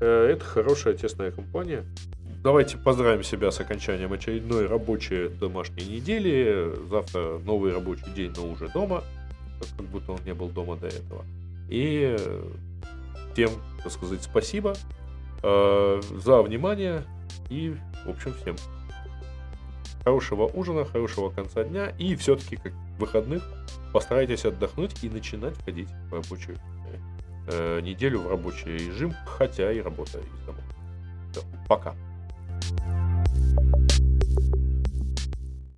Э, 0.01 0.27
это 0.27 0.43
хорошая, 0.45 0.93
тесная 0.93 1.32
компания. 1.32 1.84
Давайте 2.41 2.78
поздравим 2.78 3.21
себя 3.21 3.52
с 3.52 3.60
окончанием 3.60 4.13
очередной 4.13 4.65
рабочей 4.65 5.28
домашней 5.28 5.86
недели. 5.86 6.71
Завтра 6.89 7.38
новый 7.39 7.73
рабочий 7.73 8.10
день, 8.15 8.32
но 8.38 8.47
уже 8.47 8.69
дома. 8.69 9.04
Как 9.78 9.86
будто 9.88 10.13
он 10.13 10.19
не 10.25 10.34
был 10.34 10.47
дома 10.47 10.78
до 10.78 10.88
этого. 10.88 11.25
И 11.67 12.15
всем, 13.34 13.52
так 13.84 13.91
сказать, 13.91 14.23
спасибо 14.23 14.73
э, 15.43 16.02
за 16.15 16.41
внимание. 16.41 17.04
И, 17.49 17.75
в 18.06 18.10
общем, 18.10 18.33
всем 18.35 18.56
хорошего 20.06 20.44
ужина, 20.48 20.85
хорошего 20.85 21.29
конца 21.31 21.65
дня. 21.65 21.90
И 22.00 22.15
все-таки, 22.15 22.56
как 22.56 22.71
выходных, 23.00 23.44
постарайтесь 23.92 24.46
отдохнуть 24.46 25.04
и 25.04 25.10
начинать 25.10 25.62
ходить 25.65 25.90
в 26.10 26.13
рабочую 26.13 26.58
э, 27.52 27.81
неделю 27.81 28.21
в 28.21 28.29
рабочий 28.29 28.77
режим, 28.77 29.13
хотя 29.25 29.73
и 29.73 29.81
работая 29.81 30.21
из 30.21 30.46
дома. 30.46 30.60
Все, 31.33 31.42
пока. 31.67 31.94
Thank 32.62 33.93
you. 33.93 33.98